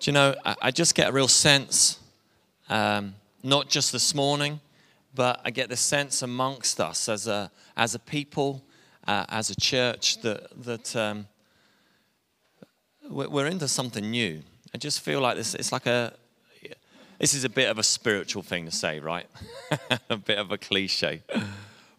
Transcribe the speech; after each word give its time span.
Do 0.00 0.10
you 0.10 0.14
know, 0.14 0.34
I, 0.46 0.56
I 0.62 0.70
just 0.70 0.94
get 0.94 1.10
a 1.10 1.12
real 1.12 1.28
sense, 1.28 1.98
um, 2.70 3.14
not 3.42 3.68
just 3.68 3.92
this 3.92 4.14
morning, 4.14 4.60
but 5.14 5.42
I 5.44 5.50
get 5.50 5.68
the 5.68 5.76
sense 5.76 6.22
amongst 6.22 6.80
us 6.80 7.06
as 7.06 7.26
a, 7.26 7.50
as 7.76 7.94
a 7.94 7.98
people, 7.98 8.64
uh, 9.06 9.26
as 9.28 9.50
a 9.50 9.54
church, 9.60 10.22
that, 10.22 10.64
that 10.64 10.96
um, 10.96 11.26
we're 13.10 13.46
into 13.46 13.68
something 13.68 14.10
new. 14.10 14.40
I 14.74 14.78
just 14.78 15.02
feel 15.02 15.20
like 15.20 15.36
this, 15.36 15.54
it's 15.54 15.70
like 15.70 15.84
a, 15.84 16.14
this 17.18 17.34
is 17.34 17.44
a 17.44 17.50
bit 17.50 17.68
of 17.68 17.78
a 17.78 17.82
spiritual 17.82 18.42
thing 18.42 18.64
to 18.64 18.70
say, 18.70 19.00
right? 19.00 19.26
a 20.08 20.16
bit 20.16 20.38
of 20.38 20.50
a 20.50 20.56
cliche. 20.56 21.22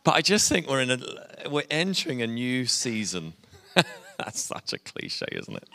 But 0.04 0.15
I 0.15 0.21
just 0.21 0.49
think 0.49 0.68
we're 0.68 0.81
in 0.81 0.89
a, 0.89 1.49
we're 1.52 1.65
entering 1.70 2.23
a 2.23 2.27
new 2.27 2.65
season. 2.65 3.33
That's 4.18 4.41
such 4.41 4.73
a 4.73 4.79
cliche, 4.79 5.27
isn't 5.33 5.55
it? 5.55 5.70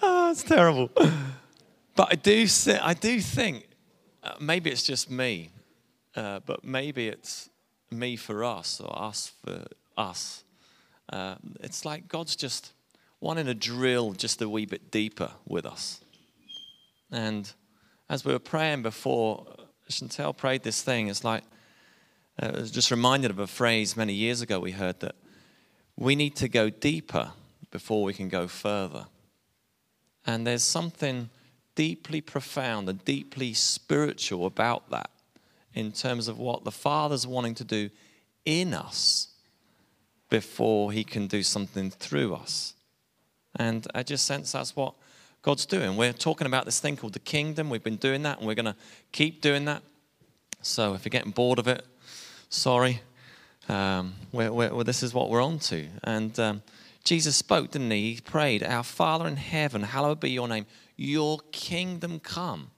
Oh, 0.00 0.30
it's 0.30 0.44
terrible. 0.44 0.90
But 1.94 2.08
I 2.10 2.14
do, 2.16 2.46
I 2.82 2.94
do 2.94 3.20
think 3.20 3.68
uh, 4.22 4.34
maybe 4.40 4.70
it's 4.70 4.82
just 4.82 5.10
me, 5.10 5.50
uh, 6.16 6.40
but 6.44 6.64
maybe 6.64 7.08
it's 7.08 7.50
me 7.90 8.16
for 8.16 8.42
us 8.42 8.80
or 8.80 8.96
us 9.00 9.32
for 9.44 9.64
us. 9.96 10.44
Uh, 11.08 11.36
it's 11.60 11.84
like 11.84 12.08
God's 12.08 12.34
just 12.34 12.72
wanting 13.20 13.46
to 13.46 13.54
drill 13.54 14.12
just 14.12 14.42
a 14.42 14.48
wee 14.48 14.66
bit 14.66 14.90
deeper 14.90 15.30
with 15.46 15.64
us. 15.64 16.00
And 17.12 17.50
as 18.08 18.24
we 18.24 18.32
were 18.32 18.38
praying 18.40 18.82
before, 18.82 19.46
Chantel 19.88 20.36
prayed 20.36 20.62
this 20.62 20.82
thing. 20.82 21.08
It's 21.08 21.22
like, 21.22 21.44
uh, 22.42 22.52
I 22.54 22.60
was 22.60 22.70
just 22.70 22.90
reminded 22.90 23.30
of 23.30 23.38
a 23.38 23.46
phrase 23.46 23.96
many 23.96 24.14
years 24.14 24.40
ago 24.40 24.58
we 24.58 24.72
heard 24.72 24.98
that 25.00 25.14
we 25.96 26.16
need 26.16 26.34
to 26.36 26.48
go 26.48 26.70
deeper 26.70 27.32
before 27.70 28.02
we 28.02 28.14
can 28.14 28.28
go 28.28 28.48
further. 28.48 29.06
And 30.26 30.46
there's 30.46 30.64
something 30.64 31.30
deeply 31.74 32.20
profound 32.20 32.88
and 32.88 33.04
deeply 33.04 33.52
spiritual 33.52 34.46
about 34.46 34.90
that 34.90 35.10
in 35.74 35.92
terms 35.92 36.28
of 36.28 36.38
what 36.38 36.64
the 36.64 36.70
Father's 36.70 37.26
wanting 37.26 37.54
to 37.56 37.64
do 37.64 37.90
in 38.44 38.74
us 38.74 39.28
before 40.30 40.92
He 40.92 41.04
can 41.04 41.26
do 41.26 41.42
something 41.42 41.90
through 41.90 42.34
us. 42.34 42.74
And 43.56 43.86
I 43.94 44.02
just 44.02 44.26
sense 44.26 44.52
that's 44.52 44.74
what 44.74 44.94
God's 45.42 45.66
doing. 45.66 45.96
We're 45.96 46.12
talking 46.12 46.46
about 46.46 46.64
this 46.64 46.80
thing 46.80 46.96
called 46.96 47.12
the 47.12 47.18
kingdom. 47.18 47.70
We've 47.70 47.82
been 47.82 47.96
doing 47.96 48.22
that 48.22 48.38
and 48.38 48.46
we're 48.46 48.54
going 48.54 48.64
to 48.64 48.76
keep 49.12 49.42
doing 49.42 49.66
that. 49.66 49.82
So 50.62 50.94
if 50.94 51.04
you're 51.04 51.10
getting 51.10 51.32
bored 51.32 51.58
of 51.58 51.68
it, 51.68 51.84
sorry. 52.48 53.02
Um, 53.68 54.14
we're, 54.32 54.52
we're, 54.52 54.74
well, 54.74 54.84
this 54.84 55.02
is 55.02 55.12
what 55.12 55.30
we're 55.30 55.42
on 55.42 55.58
to. 55.60 55.86
And 56.02 56.38
um, 56.40 56.62
Jesus 57.04 57.36
spoke, 57.36 57.70
didn't 57.72 57.90
he? 57.90 58.14
He 58.14 58.20
prayed, 58.20 58.62
Our 58.62 58.82
Father 58.82 59.28
in 59.28 59.36
heaven, 59.36 59.82
hallowed 59.82 60.20
be 60.20 60.30
your 60.30 60.48
name. 60.48 60.66
Your 60.96 61.40
kingdom 61.52 62.20
come 62.20 62.70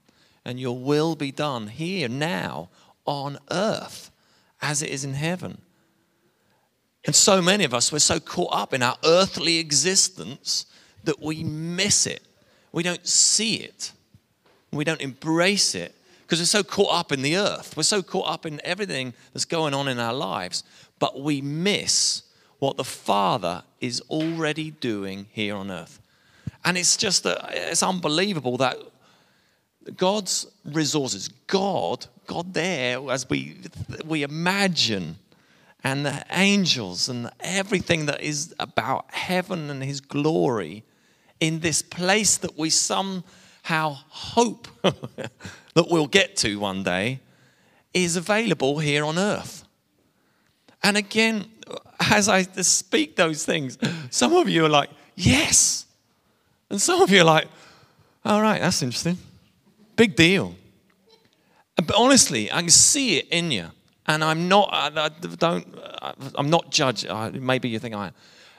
and 0.43 0.59
your 0.59 0.77
will 0.77 1.15
be 1.15 1.31
done 1.31 1.67
here, 1.67 2.07
now, 2.07 2.69
on 3.05 3.37
earth 3.51 4.11
as 4.61 4.81
it 4.81 4.89
is 4.89 5.03
in 5.03 5.13
heaven. 5.13 5.61
And 7.05 7.15
so 7.15 7.41
many 7.41 7.63
of 7.63 7.73
us, 7.73 7.91
we're 7.91 7.99
so 7.99 8.19
caught 8.19 8.53
up 8.53 8.73
in 8.73 8.81
our 8.83 8.97
earthly 9.05 9.57
existence 9.57 10.65
that 11.03 11.21
we 11.21 11.43
miss 11.43 12.05
it. 12.05 12.21
We 12.71 12.83
don't 12.83 13.05
see 13.07 13.55
it. 13.55 13.91
We 14.71 14.83
don't 14.83 15.01
embrace 15.01 15.73
it 15.73 15.95
because 16.21 16.39
we're 16.39 16.45
so 16.45 16.63
caught 16.63 16.93
up 16.93 17.11
in 17.11 17.21
the 17.21 17.37
earth. 17.37 17.77
We're 17.77 17.83
so 17.83 18.01
caught 18.01 18.29
up 18.29 18.45
in 18.45 18.59
everything 18.63 19.13
that's 19.33 19.45
going 19.45 19.73
on 19.73 19.87
in 19.87 19.99
our 19.99 20.13
lives. 20.13 20.63
But 20.99 21.21
we 21.21 21.41
miss 21.41 22.23
what 22.59 22.75
the 22.75 22.83
Father 22.83 23.63
is 23.79 24.01
already 24.09 24.71
doing 24.71 25.27
here 25.31 25.55
on 25.55 25.71
earth. 25.71 26.01
And 26.67 26.77
it's 26.77 26.97
just, 26.97 27.25
a, 27.25 27.49
it's 27.49 27.81
unbelievable 27.81 28.57
that 28.57 28.77
God's 29.95 30.47
resources, 30.65 31.29
God, 31.47 32.05
God 32.25 32.53
there, 32.53 32.99
as 33.09 33.29
we, 33.29 33.55
we 34.05 34.23
imagine 34.23 35.15
and 35.81 36.05
the 36.05 36.25
angels 36.29 37.07
and 37.07 37.31
everything 37.39 38.07
that 38.07 38.19
is 38.21 38.53
about 38.59 39.05
heaven 39.13 39.69
and 39.69 39.81
his 39.81 40.01
glory 40.01 40.83
in 41.39 41.61
this 41.61 41.81
place 41.81 42.35
that 42.35 42.57
we 42.57 42.69
somehow 42.69 43.23
hope 44.09 44.67
that 44.81 45.87
we'll 45.89 46.07
get 46.07 46.35
to 46.35 46.59
one 46.59 46.83
day 46.83 47.21
is 47.93 48.17
available 48.17 48.79
here 48.79 49.05
on 49.05 49.17
earth. 49.17 49.63
And 50.83 50.97
again, 50.97 51.45
as 52.01 52.27
I 52.27 52.41
speak 52.41 53.15
those 53.15 53.45
things, 53.45 53.77
some 54.09 54.33
of 54.33 54.49
you 54.49 54.65
are 54.65 54.69
like, 54.69 54.89
yes. 55.15 55.86
And 56.69 56.81
some 56.81 57.01
of 57.01 57.09
you 57.09 57.21
are 57.21 57.25
like, 57.25 57.47
all 58.25 58.41
right, 58.41 58.59
that's 58.59 58.81
interesting. 58.81 59.17
Big 59.95 60.15
deal. 60.15 60.55
But 61.75 61.95
honestly, 61.95 62.51
I 62.51 62.61
can 62.61 62.69
see 62.69 63.17
it 63.17 63.27
in 63.29 63.51
you 63.51 63.71
and 64.07 64.23
I'm 64.23 64.47
not. 64.47 64.69
I 64.71 65.09
don't. 65.09 65.79
I'm 66.35 66.49
not 66.49 66.71
judging. 66.71 67.45
Maybe 67.45 67.69
you 67.69 67.79
think 67.79 67.93
I 67.93 68.07
am. 68.07 68.13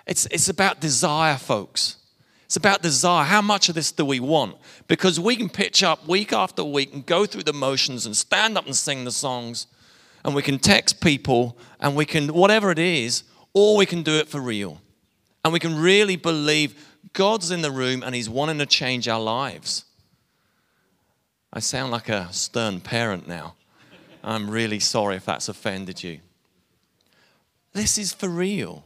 It's 0.06 0.26
it's 0.26 0.48
about 0.48 0.80
desire, 0.80 1.36
folks. 1.36 1.96
It's 2.44 2.56
about 2.56 2.82
desire. 2.82 3.24
How 3.24 3.42
much 3.42 3.69
of 3.69 3.74
this 3.74 3.92
do 3.92 4.04
we 4.04 4.20
want? 4.20 4.56
Because 4.86 5.19
we 5.19 5.36
can 5.36 5.48
pitch 5.48 5.82
up 5.82 6.06
week 6.06 6.32
after 6.32 6.64
week 6.64 6.94
and 6.94 7.04
go 7.04 7.26
through 7.26 7.42
the 7.42 7.52
motions 7.52 8.06
and 8.06 8.16
stand 8.16 8.56
up 8.56 8.66
and 8.66 8.76
sing 8.76 9.04
the 9.04 9.10
songs, 9.10 9.66
and 10.25 10.34
we 10.34 10.42
can 10.42 10.58
text 10.58 11.00
people 11.00 11.58
and 11.80 11.96
we 11.96 12.04
can 12.04 12.28
whatever 12.28 12.70
it 12.70 12.78
is, 12.78 13.25
or 13.54 13.76
we 13.76 13.86
can 13.86 14.02
do 14.02 14.19
it 14.19 14.28
for 14.28 14.40
real, 14.40 14.80
and 15.44 15.52
we 15.52 15.58
can 15.58 15.78
really 15.78 16.16
believe 16.16 16.88
God's 17.12 17.50
in 17.50 17.62
the 17.62 17.70
room 17.70 18.02
and 18.02 18.14
He's 18.14 18.28
wanting 18.28 18.58
to 18.58 18.66
change 18.66 19.08
our 19.08 19.20
lives. 19.20 19.84
I 21.52 21.60
sound 21.60 21.92
like 21.92 22.08
a 22.08 22.32
stern 22.32 22.80
parent 22.80 23.26
now. 23.26 23.54
I'm 24.22 24.50
really 24.50 24.80
sorry 24.80 25.16
if 25.16 25.24
that's 25.24 25.48
offended 25.48 26.02
you. 26.02 26.20
This 27.72 27.98
is 27.98 28.12
for 28.12 28.28
real. 28.28 28.84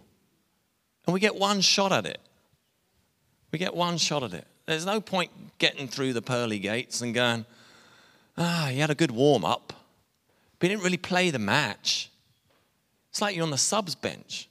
And 1.07 1.15
we 1.15 1.21
get 1.21 1.35
one 1.35 1.61
shot 1.61 1.93
at 1.93 2.07
it. 2.07 2.21
We 3.51 3.59
get 3.59 3.75
one 3.75 3.99
shot 3.99 4.23
at 4.23 4.33
it. 4.33 4.47
There's 4.67 4.87
no 4.87 5.01
point 5.01 5.31
getting 5.59 5.89
through 5.89 6.13
the 6.13 6.23
pearly 6.23 6.59
gates 6.59 7.01
and 7.01 7.13
going, 7.13 7.45
ah, 8.39 8.69
he 8.71 8.79
had 8.79 8.91
a 8.91 8.95
good 8.95 9.11
warm 9.11 9.45
up, 9.45 9.73
but 10.59 10.67
he 10.67 10.69
didn't 10.69 10.85
really 10.85 10.97
play 10.97 11.31
the 11.31 11.39
match. 11.39 12.11
It's 13.11 13.21
like 13.21 13.35
you're 13.35 13.45
on 13.45 13.51
the 13.51 13.59
subs 13.59 13.95
bench. 13.95 14.49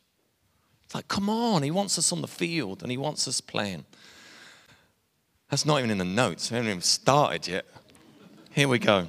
It's 0.91 0.95
like, 0.95 1.07
come 1.07 1.29
on, 1.29 1.63
he 1.63 1.71
wants 1.71 1.97
us 1.97 2.11
on 2.11 2.19
the 2.19 2.27
field 2.27 2.81
and 2.81 2.91
he 2.91 2.97
wants 2.97 3.25
us 3.25 3.39
playing. 3.39 3.85
That's 5.49 5.65
not 5.65 5.77
even 5.77 5.89
in 5.89 5.97
the 5.97 6.03
notes. 6.03 6.51
We 6.51 6.55
haven't 6.57 6.69
even 6.69 6.81
started 6.81 7.47
yet. 7.47 7.65
Here 8.49 8.67
we 8.67 8.77
go. 8.77 9.07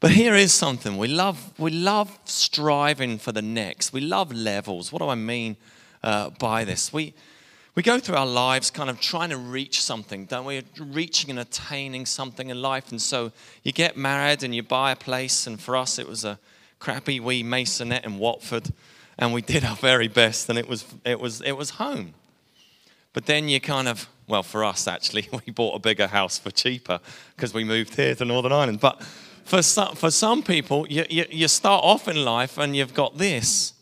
But 0.00 0.12
here 0.12 0.34
is 0.34 0.54
something 0.54 0.96
we 0.96 1.08
love. 1.08 1.52
We 1.58 1.72
love 1.72 2.18
striving 2.24 3.18
for 3.18 3.32
the 3.32 3.42
next. 3.42 3.92
We 3.92 4.00
love 4.00 4.32
levels. 4.32 4.90
What 4.90 5.02
do 5.02 5.08
I 5.08 5.14
mean 5.14 5.58
uh, 6.02 6.30
by 6.30 6.64
this? 6.64 6.90
We 6.90 7.12
we 7.74 7.82
go 7.82 7.98
through 7.98 8.16
our 8.16 8.26
lives 8.26 8.70
kind 8.70 8.88
of 8.88 8.98
trying 8.98 9.28
to 9.28 9.36
reach 9.36 9.82
something, 9.82 10.24
don't 10.24 10.46
we? 10.46 10.62
Reaching 10.78 11.28
and 11.28 11.38
attaining 11.38 12.06
something 12.06 12.48
in 12.48 12.62
life. 12.62 12.90
And 12.90 13.02
so 13.02 13.30
you 13.62 13.72
get 13.72 13.94
married 13.94 14.42
and 14.42 14.54
you 14.54 14.62
buy 14.62 14.92
a 14.92 14.96
place. 14.96 15.46
And 15.46 15.60
for 15.60 15.76
us, 15.76 15.98
it 15.98 16.08
was 16.08 16.24
a 16.24 16.38
crappy 16.78 17.20
wee 17.20 17.42
maisonette 17.42 18.06
in 18.06 18.16
Watford, 18.16 18.72
and 19.18 19.32
we 19.32 19.42
did 19.42 19.64
our 19.64 19.76
very 19.76 20.08
best, 20.08 20.48
and 20.48 20.58
it 20.58 20.68
was 20.68 20.84
it 21.04 21.20
was 21.20 21.40
it 21.40 21.52
was 21.52 21.70
home. 21.70 22.14
But 23.12 23.26
then 23.26 23.48
you 23.48 23.60
kind 23.60 23.88
of 23.88 24.08
well, 24.26 24.42
for 24.42 24.64
us 24.64 24.88
actually, 24.88 25.28
we 25.46 25.52
bought 25.52 25.74
a 25.74 25.78
bigger 25.78 26.06
house 26.06 26.38
for 26.38 26.50
cheaper 26.50 27.00
because 27.36 27.52
we 27.54 27.64
moved 27.64 27.94
here 27.94 28.14
to 28.14 28.24
Northern 28.24 28.52
Ireland. 28.52 28.80
But 28.80 29.02
for 29.44 29.62
some, 29.62 29.94
for 29.94 30.10
some 30.10 30.42
people, 30.42 30.86
you, 30.88 31.04
you, 31.10 31.26
you 31.30 31.48
start 31.48 31.84
off 31.84 32.08
in 32.08 32.24
life 32.24 32.58
and 32.58 32.74
you've 32.74 32.94
got 32.94 33.18
this, 33.18 33.74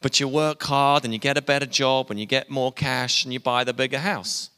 but 0.00 0.20
you 0.20 0.28
work 0.28 0.62
hard 0.62 1.04
and 1.04 1.12
you 1.12 1.18
get 1.18 1.38
a 1.38 1.42
better 1.42 1.66
job 1.66 2.10
and 2.10 2.20
you 2.20 2.26
get 2.26 2.50
more 2.50 2.72
cash 2.72 3.24
and 3.24 3.32
you 3.32 3.40
buy 3.40 3.64
the 3.64 3.72
bigger 3.72 3.98
house. 3.98 4.50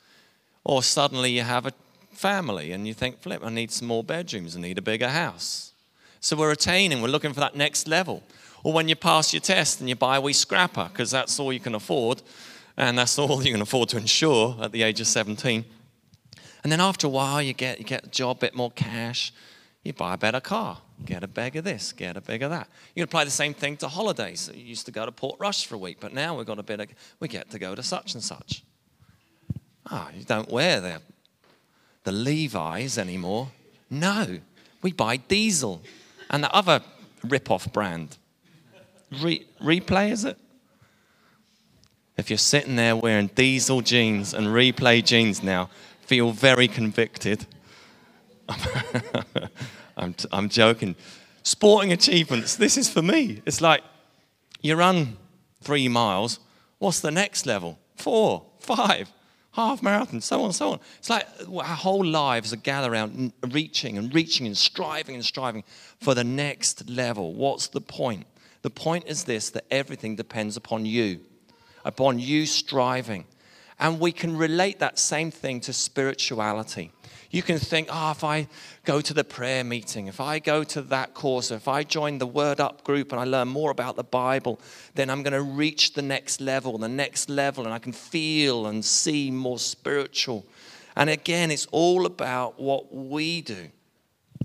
Or 0.65 0.83
suddenly 0.83 1.31
you 1.31 1.43
have 1.43 1.67
a 1.67 1.73
family 2.13 2.73
and 2.73 2.87
you 2.87 2.95
think, 2.95 3.21
flip, 3.21 3.43
I 3.45 3.51
need 3.51 3.71
some 3.71 3.89
more 3.89 4.05
bedrooms, 4.05 4.57
I 4.57 4.61
need 4.61 4.79
a 4.79 4.83
bigger 4.83 5.09
house. 5.09 5.73
So 6.21 6.37
we're 6.37 6.53
attaining, 6.53 7.03
we're 7.03 7.09
looking 7.09 7.33
for 7.33 7.41
that 7.41 7.57
next 7.57 7.89
level. 7.89 8.23
Or 8.63 8.73
when 8.73 8.89
you 8.89 8.97
pass 8.97 9.33
your 9.33 9.41
test 9.41 9.81
and 9.81 9.89
you 9.89 9.97
buy 9.97 10.17
a 10.17 10.21
wee 10.21 10.33
scrapper 10.33 10.89
because 10.93 11.11
that's 11.11 11.39
all 11.41 11.53
you 11.53 11.61
can 11.61 11.75
afford 11.75 12.23
and 12.77 12.97
that's 12.97 13.19
all 13.19 13.43
you 13.43 13.53
can 13.53 13.63
afford 13.63 13.89
to 13.91 13.97
insure 13.97 14.57
at 14.63 14.73
the 14.73 14.83
age 14.83 15.01
of 15.01 15.07
17. 15.07 15.65
And 16.63 16.71
then 16.71 16.81
after 16.81 17.07
a 17.07 17.11
while, 17.11 17.43
you 17.43 17.53
get, 17.53 17.79
you 17.79 17.85
get 17.85 18.05
a 18.05 18.09
job, 18.09 18.39
a 18.39 18.41
bit 18.41 18.55
more 18.55 18.71
cash, 18.71 19.33
you 19.83 19.93
buy 19.93 20.15
a 20.15 20.19
better 20.19 20.41
car, 20.41 20.79
get 21.05 21.25
a 21.25 21.29
bag 21.29 21.57
of 21.57 21.65
this, 21.65 21.93
get 21.93 22.17
a 22.17 22.21
bag 22.21 22.43
of 22.43 22.51
that. 22.51 22.69
You 22.95 23.01
can 23.01 23.05
apply 23.05 23.25
the 23.25 23.31
same 23.31 23.53
thing 23.53 23.77
to 23.79 23.89
holidays. 23.89 24.49
You 24.55 24.63
used 24.63 24.87
to 24.87 24.93
go 24.93 25.05
to 25.05 25.11
Portrush 25.11 25.67
for 25.67 25.75
a 25.75 25.79
week, 25.79 25.99
but 25.99 26.15
now 26.15 26.37
we've 26.37 26.47
got 26.47 26.61
a 26.61 26.63
bit 26.63 26.81
of, 26.81 26.89
we 27.19 27.27
get 27.27 27.51
to 27.51 27.59
go 27.59 27.75
to 27.75 27.83
such 27.83 28.15
and 28.15 28.23
such. 28.23 28.63
Ah, 29.91 30.09
oh, 30.09 30.17
you 30.17 30.25
don't 30.25 30.51
wear 30.51 30.81
the, 30.81 31.03
the 32.05 32.13
Levi's 32.13 32.97
anymore. 32.97 33.49
No, 33.91 34.39
we 34.83 34.93
buy 34.93 35.17
diesel 35.17 35.83
and 36.31 36.45
the 36.45 36.53
other 36.53 36.81
rip-off 37.25 37.73
brand. 37.73 38.19
Re, 39.21 39.47
replay, 39.61 40.11
is 40.11 40.25
it? 40.25 40.39
If 42.17 42.31
you're 42.31 42.39
sitting 42.39 42.77
there 42.77 42.97
wearing 42.97 43.29
diesel 43.29 43.81
jeans 43.81 44.35
and 44.35 44.49
replay 44.49 45.05
jeans 45.05 45.43
now, 45.43 45.71
feel 46.03 46.31
very 46.31 46.69
convicted. 46.69 47.47
I'm, 49.97 50.15
I'm 50.31 50.49
joking. 50.49 50.95
Sporting 51.43 51.93
achievements, 51.93 52.57
this 52.57 52.77
is 52.77 52.89
for 52.89 53.03
me. 53.03 53.43
It's 53.47 53.61
like 53.61 53.83
you 54.61 54.77
run 54.77 55.17
three 55.61 55.89
miles, 55.89 56.39
what's 56.79 57.01
the 57.01 57.11
next 57.11 57.47
level? 57.47 57.79
Four, 57.97 58.45
five, 58.61 59.11
half 59.53 59.83
marathon, 59.83 60.21
so 60.21 60.43
on, 60.45 60.53
so 60.53 60.73
on. 60.73 60.81
It's 60.99 61.11
like 61.11 61.27
our 61.51 61.65
whole 61.65 62.05
lives 62.05 62.53
are 62.53 62.57
gathered 62.57 62.93
around 62.93 63.33
reaching 63.51 63.99
and 63.99 64.15
reaching 64.15 64.47
and 64.47 64.57
striving 64.57 65.15
and 65.15 65.25
striving 65.25 65.65
for 66.01 66.15
the 66.15 66.25
next 66.25 66.89
level. 66.89 67.33
What's 67.35 67.69
the 67.69 67.81
point? 67.81 68.27
The 68.63 68.71
point 68.71 69.05
is 69.07 69.25
this 69.25 69.51
that 69.51 69.65
everything 69.71 70.17
depends 70.17 70.57
upon 70.57 70.87
you, 70.87 71.21
upon 71.85 72.19
you 72.19 72.47
striving. 72.47 73.27
And 73.79 73.99
we 73.99 74.13
can 74.13 74.37
relate 74.37 74.79
that 74.79 74.99
same 74.99 75.33
thing 75.33 75.61
to 75.63 75.73
spirituality. 75.73 76.93
You 77.33 77.43
can 77.43 77.59
think, 77.59 77.89
oh, 77.91 78.11
if 78.13 78.23
I 78.23 78.47
go 78.85 79.01
to 79.01 79.15
the 79.15 79.25
prayer 79.25 79.65
meeting, 79.65 80.07
if 80.07 80.21
I 80.21 80.39
go 80.39 80.63
to 80.65 80.83
that 80.83 81.15
course, 81.15 81.51
if 81.51 81.67
I 81.67 81.83
join 81.83 82.19
the 82.19 82.27
Word 82.27 82.61
Up 82.61 82.85
group 82.85 83.11
and 83.11 83.21
I 83.21 83.25
learn 83.25 83.49
more 83.49 83.71
about 83.71 83.97
the 83.97 84.05
Bible, 84.05 84.61
then 84.95 85.11
I'm 85.11 85.23
going 85.23 85.33
to 85.33 85.43
reach 85.43 85.95
the 85.95 86.03
next 86.03 86.41
level, 86.41 86.77
the 86.79 86.89
next 86.89 87.29
level, 87.31 87.65
and 87.65 87.73
I 87.73 87.79
can 87.79 87.93
feel 87.93 88.67
and 88.67 88.85
see 88.85 89.31
more 89.31 89.59
spiritual. 89.59 90.47
And 90.95 91.09
again, 91.09 91.51
it's 91.51 91.67
all 91.73 92.05
about 92.05 92.61
what 92.61 92.95
we 92.95 93.41
do. 93.41 93.71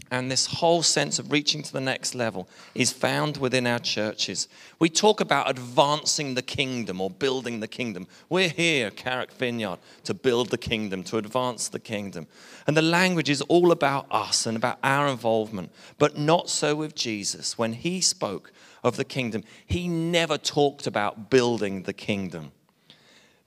And 0.09 0.31
this 0.31 0.45
whole 0.45 0.83
sense 0.83 1.19
of 1.19 1.31
reaching 1.31 1.61
to 1.63 1.73
the 1.73 1.81
next 1.81 2.15
level 2.15 2.47
is 2.73 2.91
found 2.91 3.37
within 3.37 3.67
our 3.67 3.79
churches. 3.79 4.47
We 4.79 4.89
talk 4.89 5.19
about 5.19 5.49
advancing 5.49 6.33
the 6.33 6.41
kingdom 6.41 7.01
or 7.01 7.09
building 7.09 7.59
the 7.59 7.67
kingdom. 7.67 8.07
We're 8.29 8.49
here, 8.49 8.89
Carrick 8.89 9.31
Vineyard, 9.33 9.79
to 10.05 10.13
build 10.13 10.49
the 10.49 10.57
kingdom, 10.57 11.03
to 11.03 11.17
advance 11.17 11.67
the 11.67 11.79
kingdom. 11.79 12.27
And 12.65 12.77
the 12.77 12.81
language 12.81 13.29
is 13.29 13.41
all 13.41 13.71
about 13.71 14.07
us 14.09 14.45
and 14.45 14.55
about 14.55 14.79
our 14.83 15.07
involvement, 15.07 15.71
but 15.97 16.17
not 16.17 16.49
so 16.49 16.75
with 16.75 16.95
Jesus. 16.95 17.57
When 17.57 17.73
he 17.73 17.99
spoke 17.99 18.53
of 18.83 18.95
the 18.95 19.05
kingdom, 19.05 19.43
he 19.65 19.87
never 19.87 20.37
talked 20.37 20.87
about 20.87 21.29
building 21.29 21.83
the 21.83 21.93
kingdom. 21.93 22.51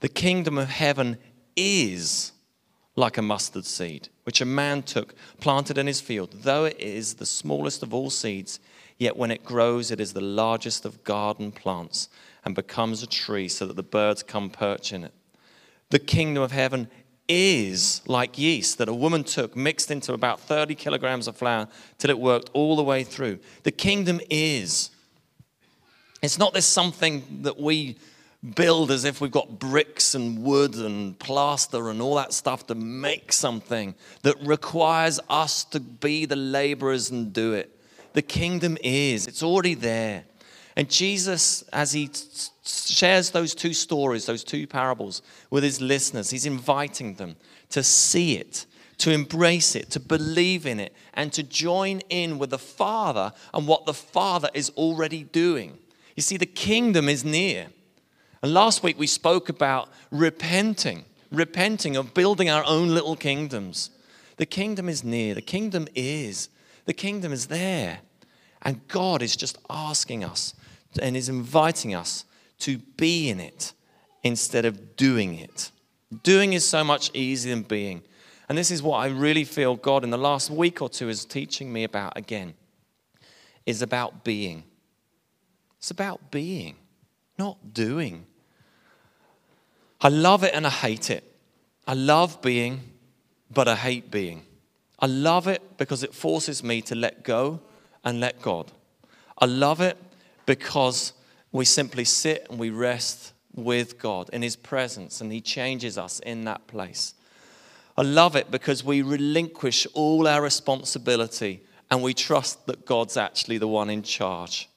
The 0.01 0.09
kingdom 0.09 0.57
of 0.57 0.69
heaven 0.69 1.17
is 1.55 2.31
like 2.95 3.17
a 3.17 3.21
mustard 3.21 3.65
seed, 3.65 4.09
which 4.31 4.39
a 4.39 4.45
man 4.45 4.81
took, 4.81 5.13
planted 5.41 5.77
in 5.77 5.87
his 5.87 5.99
field. 5.99 6.31
Though 6.31 6.63
it 6.63 6.79
is 6.79 7.15
the 7.15 7.25
smallest 7.25 7.83
of 7.83 7.93
all 7.93 8.09
seeds, 8.09 8.61
yet 8.97 9.17
when 9.17 9.29
it 9.29 9.43
grows, 9.43 9.91
it 9.91 9.99
is 9.99 10.13
the 10.13 10.21
largest 10.21 10.85
of 10.85 11.03
garden 11.03 11.51
plants 11.51 12.07
and 12.45 12.55
becomes 12.55 13.03
a 13.03 13.07
tree 13.07 13.49
so 13.49 13.65
that 13.65 13.75
the 13.75 13.83
birds 13.83 14.23
come 14.23 14.49
perch 14.49 14.93
in 14.93 15.03
it. 15.03 15.11
The 15.89 15.99
kingdom 15.99 16.41
of 16.43 16.53
heaven 16.53 16.87
is 17.27 18.01
like 18.07 18.37
yeast 18.37 18.77
that 18.77 18.87
a 18.87 18.93
woman 18.93 19.25
took, 19.25 19.53
mixed 19.53 19.91
into 19.91 20.13
about 20.13 20.39
30 20.39 20.75
kilograms 20.75 21.27
of 21.27 21.35
flour 21.35 21.67
till 21.97 22.09
it 22.09 22.17
worked 22.17 22.51
all 22.53 22.77
the 22.77 22.83
way 22.83 23.03
through. 23.03 23.37
The 23.63 23.71
kingdom 23.71 24.21
is. 24.29 24.91
It's 26.21 26.39
not 26.39 26.53
this 26.53 26.65
something 26.65 27.41
that 27.41 27.59
we 27.59 27.97
build 28.55 28.89
as 28.89 29.05
if 29.05 29.21
we've 29.21 29.31
got 29.31 29.59
bricks 29.59 30.15
and 30.15 30.41
wood 30.41 30.75
and 30.75 31.17
plaster 31.19 31.89
and 31.89 32.01
all 32.01 32.15
that 32.15 32.33
stuff 32.33 32.65
to 32.67 32.75
make 32.75 33.31
something 33.31 33.93
that 34.23 34.35
requires 34.41 35.19
us 35.29 35.63
to 35.65 35.79
be 35.79 36.25
the 36.25 36.35
laborers 36.35 37.11
and 37.11 37.33
do 37.33 37.53
it. 37.53 37.77
The 38.13 38.21
kingdom 38.21 38.77
is, 38.83 39.27
it's 39.27 39.43
already 39.43 39.75
there. 39.75 40.23
And 40.75 40.89
Jesus, 40.89 41.63
as 41.73 41.91
he 41.91 42.09
shares 42.63 43.29
those 43.31 43.53
two 43.53 43.73
stories, 43.73 44.25
those 44.25 44.43
two 44.43 44.65
parables 44.65 45.21
with 45.49 45.63
his 45.63 45.79
listeners, 45.81 46.29
he's 46.29 46.45
inviting 46.45 47.15
them 47.15 47.35
to 47.69 47.83
see 47.83 48.37
it, 48.37 48.65
to 48.97 49.11
embrace 49.11 49.75
it, 49.75 49.91
to 49.91 49.99
believe 49.99 50.65
in 50.65 50.79
it, 50.79 50.95
and 51.13 51.31
to 51.33 51.43
join 51.43 51.99
in 52.09 52.39
with 52.39 52.49
the 52.49 52.57
Father 52.57 53.33
and 53.53 53.67
what 53.67 53.85
the 53.85 53.93
Father 53.93 54.49
is 54.53 54.71
already 54.71 55.23
doing. 55.23 55.77
You 56.15 56.23
see, 56.23 56.37
the 56.37 56.45
kingdom 56.45 57.07
is 57.07 57.23
near. 57.23 57.67
And 58.41 58.53
last 58.53 58.83
week 58.83 58.97
we 58.97 59.07
spoke 59.07 59.49
about 59.49 59.89
repenting, 60.09 61.05
repenting 61.31 61.95
of 61.95 62.13
building 62.13 62.49
our 62.49 62.63
own 62.65 62.89
little 62.89 63.15
kingdoms. 63.15 63.91
The 64.37 64.45
kingdom 64.45 64.89
is 64.89 65.03
near, 65.03 65.35
the 65.35 65.41
kingdom 65.41 65.87
is, 65.93 66.49
the 66.85 66.93
kingdom 66.93 67.31
is 67.31 67.47
there. 67.47 67.99
And 68.63 68.87
God 68.87 69.21
is 69.21 69.35
just 69.35 69.57
asking 69.69 70.23
us 70.23 70.53
and 71.01 71.15
is 71.15 71.29
inviting 71.29 71.95
us 71.95 72.25
to 72.59 72.77
be 72.77 73.29
in 73.29 73.39
it 73.39 73.73
instead 74.23 74.65
of 74.65 74.95
doing 74.95 75.37
it. 75.37 75.71
Doing 76.23 76.53
is 76.53 76.67
so 76.67 76.83
much 76.83 77.11
easier 77.13 77.55
than 77.55 77.63
being. 77.63 78.03
And 78.49 78.57
this 78.57 78.71
is 78.71 78.83
what 78.83 78.97
I 78.97 79.07
really 79.07 79.45
feel 79.45 79.75
God 79.75 80.03
in 80.03 80.09
the 80.09 80.17
last 80.17 80.49
week 80.49 80.81
or 80.81 80.89
two 80.89 81.09
is 81.09 81.25
teaching 81.25 81.71
me 81.71 81.83
about 81.83 82.17
again. 82.17 82.53
Is 83.65 83.81
about 83.81 84.23
being. 84.23 84.63
It's 85.77 85.91
about 85.91 86.31
being, 86.31 86.75
not 87.37 87.73
doing. 87.73 88.25
I 90.01 90.09
love 90.09 90.43
it 90.43 90.53
and 90.53 90.65
I 90.65 90.71
hate 90.71 91.09
it. 91.09 91.23
I 91.85 91.93
love 91.93 92.41
being, 92.41 92.81
but 93.51 93.67
I 93.67 93.75
hate 93.75 94.09
being. 94.09 94.43
I 94.97 95.05
love 95.05 95.47
it 95.47 95.77
because 95.77 96.03
it 96.03 96.13
forces 96.13 96.63
me 96.63 96.81
to 96.83 96.95
let 96.95 97.23
go 97.23 97.59
and 98.03 98.19
let 98.19 98.41
God. 98.41 98.71
I 99.37 99.45
love 99.45 99.81
it 99.81 99.97
because 100.45 101.13
we 101.51 101.65
simply 101.65 102.03
sit 102.03 102.47
and 102.49 102.59
we 102.59 102.69
rest 102.69 103.33
with 103.53 103.99
God 103.99 104.29
in 104.33 104.41
His 104.41 104.55
presence 104.55 105.21
and 105.21 105.31
He 105.31 105.41
changes 105.41 105.97
us 105.97 106.19
in 106.19 106.45
that 106.45 106.65
place. 106.67 107.13
I 107.97 108.03
love 108.03 108.35
it 108.35 108.49
because 108.49 108.83
we 108.83 109.01
relinquish 109.01 109.85
all 109.93 110.27
our 110.27 110.41
responsibility 110.41 111.61
and 111.91 112.01
we 112.01 112.13
trust 112.13 112.65
that 112.67 112.85
God's 112.85 113.17
actually 113.17 113.57
the 113.57 113.67
one 113.67 113.89
in 113.89 114.01
charge. 114.01 114.69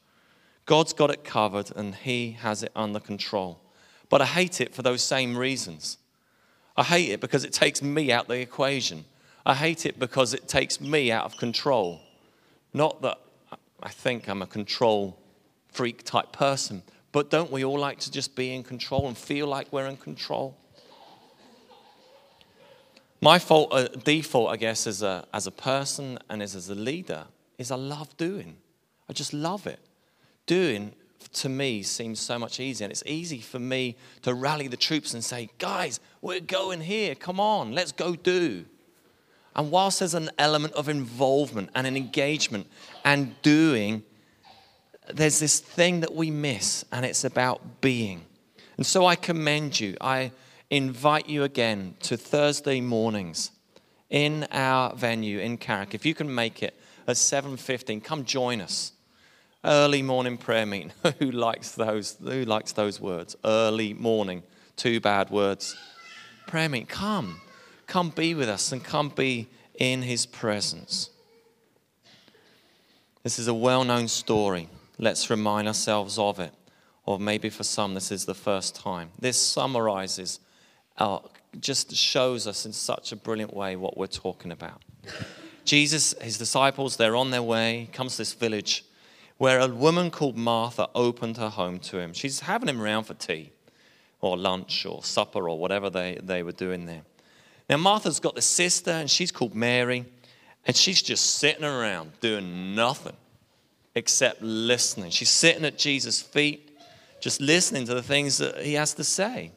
God's 0.66 0.92
got 0.92 1.10
it 1.10 1.24
covered 1.24 1.70
and 1.76 1.94
He 1.94 2.32
has 2.32 2.62
it 2.62 2.72
under 2.74 3.00
control. 3.00 3.60
But 4.08 4.22
I 4.22 4.26
hate 4.26 4.60
it 4.60 4.74
for 4.74 4.82
those 4.82 5.02
same 5.02 5.36
reasons. 5.36 5.98
I 6.76 6.82
hate 6.82 7.10
it 7.10 7.20
because 7.20 7.44
it 7.44 7.52
takes 7.52 7.82
me 7.82 8.10
out 8.12 8.28
the 8.28 8.40
equation. 8.40 9.04
I 9.46 9.54
hate 9.54 9.86
it 9.86 9.98
because 9.98 10.34
it 10.34 10.48
takes 10.48 10.80
me 10.80 11.12
out 11.12 11.24
of 11.24 11.36
control. 11.36 12.00
Not 12.72 13.02
that 13.02 13.18
I 13.82 13.90
think 13.90 14.28
I'm 14.28 14.42
a 14.42 14.46
control 14.46 15.18
freak 15.70 16.02
type 16.04 16.32
person, 16.32 16.82
but 17.12 17.30
don't 17.30 17.52
we 17.52 17.64
all 17.64 17.78
like 17.78 18.00
to 18.00 18.10
just 18.10 18.34
be 18.34 18.54
in 18.54 18.62
control 18.62 19.06
and 19.06 19.16
feel 19.16 19.46
like 19.46 19.72
we're 19.72 19.86
in 19.86 19.96
control? 19.96 20.56
My 23.20 23.38
fault, 23.38 23.68
uh, 23.72 23.88
default, 23.88 24.50
I 24.50 24.56
guess, 24.56 24.86
as 24.86 25.02
a, 25.02 25.26
as 25.32 25.46
a 25.46 25.50
person 25.50 26.18
and 26.28 26.42
as, 26.42 26.54
as 26.54 26.68
a 26.68 26.74
leader, 26.74 27.24
is 27.56 27.70
I 27.70 27.76
love 27.76 28.14
doing. 28.16 28.56
I 29.08 29.12
just 29.12 29.32
love 29.32 29.66
it. 29.66 29.78
Doing 30.46 30.92
to 31.32 31.48
me 31.48 31.82
seems 31.82 32.20
so 32.20 32.38
much 32.38 32.60
easier. 32.60 32.84
And 32.86 32.92
it's 32.92 33.02
easy 33.06 33.40
for 33.40 33.58
me 33.58 33.96
to 34.22 34.34
rally 34.34 34.68
the 34.68 34.76
troops 34.76 35.14
and 35.14 35.24
say, 35.24 35.50
guys, 35.58 36.00
we're 36.20 36.40
going 36.40 36.80
here. 36.80 37.14
Come 37.14 37.40
on, 37.40 37.72
let's 37.72 37.92
go 37.92 38.14
do. 38.14 38.64
And 39.56 39.70
whilst 39.70 40.00
there's 40.00 40.14
an 40.14 40.30
element 40.38 40.74
of 40.74 40.88
involvement 40.88 41.70
and 41.74 41.86
an 41.86 41.96
engagement 41.96 42.66
and 43.04 43.40
doing, 43.42 44.02
there's 45.12 45.38
this 45.38 45.60
thing 45.60 46.00
that 46.00 46.14
we 46.14 46.30
miss, 46.30 46.84
and 46.90 47.04
it's 47.04 47.24
about 47.24 47.80
being. 47.80 48.24
And 48.76 48.86
so 48.86 49.06
I 49.06 49.14
commend 49.16 49.78
you. 49.78 49.96
I 50.00 50.32
invite 50.70 51.28
you 51.28 51.44
again 51.44 51.94
to 52.00 52.16
Thursday 52.16 52.80
mornings 52.80 53.52
in 54.10 54.44
our 54.50 54.94
venue 54.96 55.38
in 55.38 55.58
Carrick. 55.58 55.94
If 55.94 56.04
you 56.04 56.14
can 56.14 56.34
make 56.34 56.62
it 56.62 56.74
at 57.06 57.16
7:15, 57.16 58.02
come 58.02 58.24
join 58.24 58.60
us 58.60 58.92
early 59.64 60.02
morning 60.02 60.36
prayer 60.36 60.66
meeting. 60.66 60.92
who 61.18 61.30
likes 61.30 61.72
those? 61.72 62.16
Who 62.22 62.44
likes 62.44 62.72
those 62.72 63.00
words? 63.00 63.36
Early 63.44 63.94
morning. 63.94 64.42
Two 64.76 65.00
bad 65.00 65.30
words. 65.30 65.76
Prayer 66.46 66.68
meeting. 66.68 66.86
Come. 66.86 67.40
Come 67.86 68.10
be 68.10 68.34
with 68.34 68.48
us 68.48 68.72
and 68.72 68.82
come 68.82 69.08
be 69.08 69.48
in 69.78 70.02
his 70.02 70.26
presence. 70.26 71.10
This 73.22 73.38
is 73.38 73.48
a 73.48 73.54
well 73.54 73.84
known 73.84 74.08
story. 74.08 74.68
Let's 74.98 75.30
remind 75.30 75.66
ourselves 75.66 76.18
of 76.18 76.38
it. 76.40 76.52
Or 77.06 77.18
maybe 77.18 77.50
for 77.50 77.64
some, 77.64 77.94
this 77.94 78.10
is 78.10 78.24
the 78.24 78.34
first 78.34 78.74
time. 78.74 79.10
This 79.18 79.38
summarizes, 79.38 80.40
uh, 80.96 81.18
just 81.60 81.94
shows 81.94 82.46
us 82.46 82.64
in 82.64 82.72
such 82.72 83.12
a 83.12 83.16
brilliant 83.16 83.54
way 83.54 83.76
what 83.76 83.96
we're 83.96 84.06
talking 84.06 84.52
about. 84.52 84.82
Jesus, 85.64 86.14
his 86.20 86.38
disciples, 86.38 86.96
they're 86.96 87.16
on 87.16 87.30
their 87.30 87.42
way, 87.42 87.88
comes 87.92 88.12
to 88.12 88.18
this 88.18 88.32
village 88.32 88.84
where 89.38 89.58
a 89.58 89.68
woman 89.68 90.10
called 90.10 90.36
Martha 90.36 90.88
opened 90.94 91.36
her 91.36 91.48
home 91.48 91.78
to 91.80 91.98
him. 91.98 92.12
She's 92.12 92.40
having 92.40 92.68
him 92.68 92.80
around 92.80 93.04
for 93.04 93.14
tea 93.14 93.50
or 94.20 94.36
lunch 94.36 94.86
or 94.86 95.02
supper 95.02 95.48
or 95.48 95.58
whatever 95.58 95.90
they, 95.90 96.18
they 96.22 96.42
were 96.42 96.52
doing 96.52 96.86
there. 96.86 97.02
Now, 97.68 97.78
Martha's 97.78 98.20
got 98.20 98.34
this 98.34 98.46
sister, 98.46 98.90
and 98.90 99.10
she's 99.10 99.32
called 99.32 99.54
Mary, 99.54 100.04
and 100.66 100.76
she's 100.76 101.02
just 101.02 101.36
sitting 101.36 101.64
around 101.64 102.12
doing 102.20 102.74
nothing 102.74 103.16
except 103.94 104.42
listening. 104.42 105.10
She's 105.10 105.30
sitting 105.30 105.64
at 105.64 105.78
Jesus' 105.78 106.20
feet, 106.20 106.76
just 107.20 107.40
listening 107.40 107.86
to 107.86 107.94
the 107.94 108.02
things 108.02 108.38
that 108.38 108.62
he 108.62 108.74
has 108.74 108.94
to 108.94 109.04
say. 109.04 109.52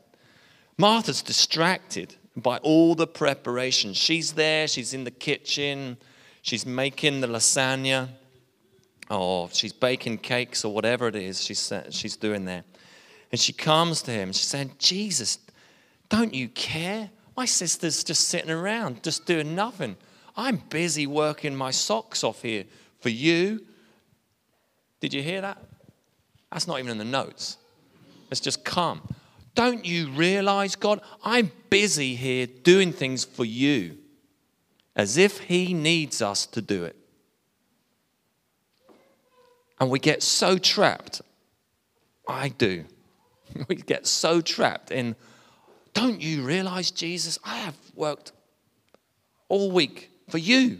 Martha's 0.77 1.21
distracted 1.21 2.15
by 2.35 2.57
all 2.57 2.95
the 2.95 3.07
preparation. 3.07 3.93
She's 3.93 4.33
there, 4.33 4.67
she's 4.67 4.93
in 4.93 5.03
the 5.03 5.11
kitchen, 5.11 5.97
she's 6.41 6.65
making 6.65 7.21
the 7.21 7.27
lasagna, 7.27 8.09
or 9.09 9.49
she's 9.51 9.73
baking 9.73 10.19
cakes, 10.19 10.65
or 10.65 10.73
whatever 10.73 11.07
it 11.07 11.15
is 11.15 11.43
she's, 11.43 11.71
she's 11.89 12.17
doing 12.17 12.45
there. 12.45 12.63
And 13.31 13.39
she 13.39 13.53
comes 13.53 14.01
to 14.03 14.11
him, 14.11 14.29
and 14.29 14.35
she's 14.35 14.47
saying, 14.47 14.71
Jesus, 14.77 15.39
don't 16.09 16.33
you 16.33 16.49
care? 16.49 17.09
My 17.35 17.45
sister's 17.45 18.03
just 18.03 18.27
sitting 18.27 18.49
around, 18.49 19.03
just 19.03 19.25
doing 19.25 19.55
nothing. 19.55 19.95
I'm 20.35 20.57
busy 20.69 21.07
working 21.07 21.55
my 21.55 21.71
socks 21.71 22.23
off 22.23 22.41
here 22.41 22.65
for 22.99 23.09
you. 23.09 23.65
Did 24.99 25.13
you 25.13 25.21
hear 25.21 25.41
that? 25.41 25.57
That's 26.51 26.67
not 26.67 26.79
even 26.79 26.91
in 26.91 26.97
the 26.97 27.05
notes. 27.05 27.57
It's 28.31 28.39
just 28.39 28.63
come. 28.63 29.01
Don't 29.55 29.85
you 29.85 30.09
realize, 30.09 30.75
God, 30.75 31.01
I'm 31.23 31.51
busy 31.69 32.15
here 32.15 32.45
doing 32.45 32.93
things 32.93 33.25
for 33.25 33.45
you 33.45 33.97
as 34.95 35.17
if 35.17 35.39
He 35.39 35.73
needs 35.73 36.21
us 36.21 36.45
to 36.47 36.61
do 36.61 36.83
it. 36.83 36.95
And 39.79 39.89
we 39.89 39.99
get 39.99 40.23
so 40.23 40.57
trapped. 40.57 41.21
I 42.27 42.49
do. 42.49 42.85
We 43.69 43.75
get 43.77 44.05
so 44.05 44.41
trapped 44.41 44.91
in, 44.91 45.15
don't 45.93 46.21
you 46.21 46.43
realize, 46.43 46.91
Jesus, 46.91 47.39
I 47.43 47.55
have 47.59 47.75
worked 47.95 48.33
all 49.47 49.71
week 49.71 50.11
for 50.29 50.37
you. 50.37 50.79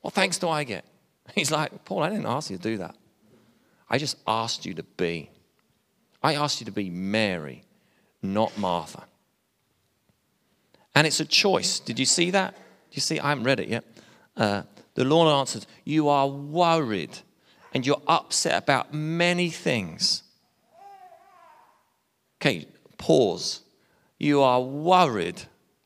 What 0.00 0.14
thanks 0.14 0.38
do 0.38 0.48
I 0.48 0.64
get? 0.64 0.84
He's 1.34 1.50
like, 1.50 1.84
Paul, 1.84 2.04
I 2.04 2.10
didn't 2.10 2.26
ask 2.26 2.50
you 2.50 2.56
to 2.56 2.62
do 2.62 2.78
that. 2.78 2.94
I 3.90 3.98
just 3.98 4.16
asked 4.26 4.64
you 4.64 4.74
to 4.74 4.82
be. 4.82 5.30
I 6.22 6.34
asked 6.34 6.60
you 6.60 6.64
to 6.66 6.72
be 6.72 6.90
Mary, 6.90 7.64
not 8.22 8.56
Martha. 8.56 9.04
And 10.94 11.06
it's 11.06 11.20
a 11.20 11.24
choice. 11.24 11.80
Did 11.80 11.98
you 11.98 12.06
see 12.06 12.30
that? 12.30 12.54
Do 12.54 12.62
you 12.92 13.00
see? 13.00 13.20
I 13.20 13.28
haven't 13.30 13.44
read 13.44 13.60
it 13.60 13.68
yet. 13.68 13.84
Uh, 14.36 14.62
the 14.94 15.04
Lord 15.04 15.28
answered, 15.28 15.66
You 15.84 16.08
are 16.08 16.28
worried 16.28 17.18
and 17.78 17.86
you're 17.86 18.02
upset 18.08 18.60
about 18.60 18.92
many 18.92 19.50
things. 19.50 20.24
Okay, 22.42 22.66
pause. 22.96 23.60
You 24.18 24.42
are 24.42 24.60
worried 24.60 25.42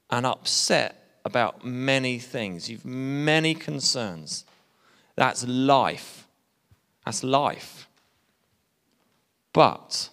and 0.08 0.24
upset 0.24 1.18
about 1.22 1.66
many 1.66 2.18
things. 2.18 2.70
You've 2.70 2.86
many 2.86 3.52
concerns. 3.52 4.46
That's 5.16 5.46
life. 5.46 6.26
That's 7.04 7.22
life. 7.22 7.86
But 9.52 10.08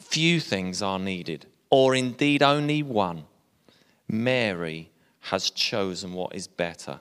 few 0.00 0.40
things 0.40 0.82
are 0.82 0.98
needed, 0.98 1.46
or 1.70 1.94
indeed 1.94 2.42
only 2.42 2.82
one. 2.82 3.26
Mary 4.08 4.90
has 5.30 5.48
chosen 5.48 6.12
what 6.12 6.34
is 6.34 6.48
better. 6.48 6.98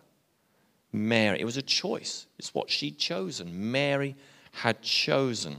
Mary, 0.93 1.39
it 1.39 1.45
was 1.45 1.57
a 1.57 1.62
choice. 1.62 2.27
It's 2.38 2.53
what 2.53 2.69
she'd 2.69 2.98
chosen. 2.98 3.71
Mary 3.71 4.15
had 4.51 4.81
chosen. 4.81 5.57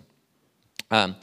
Um, 0.91 1.17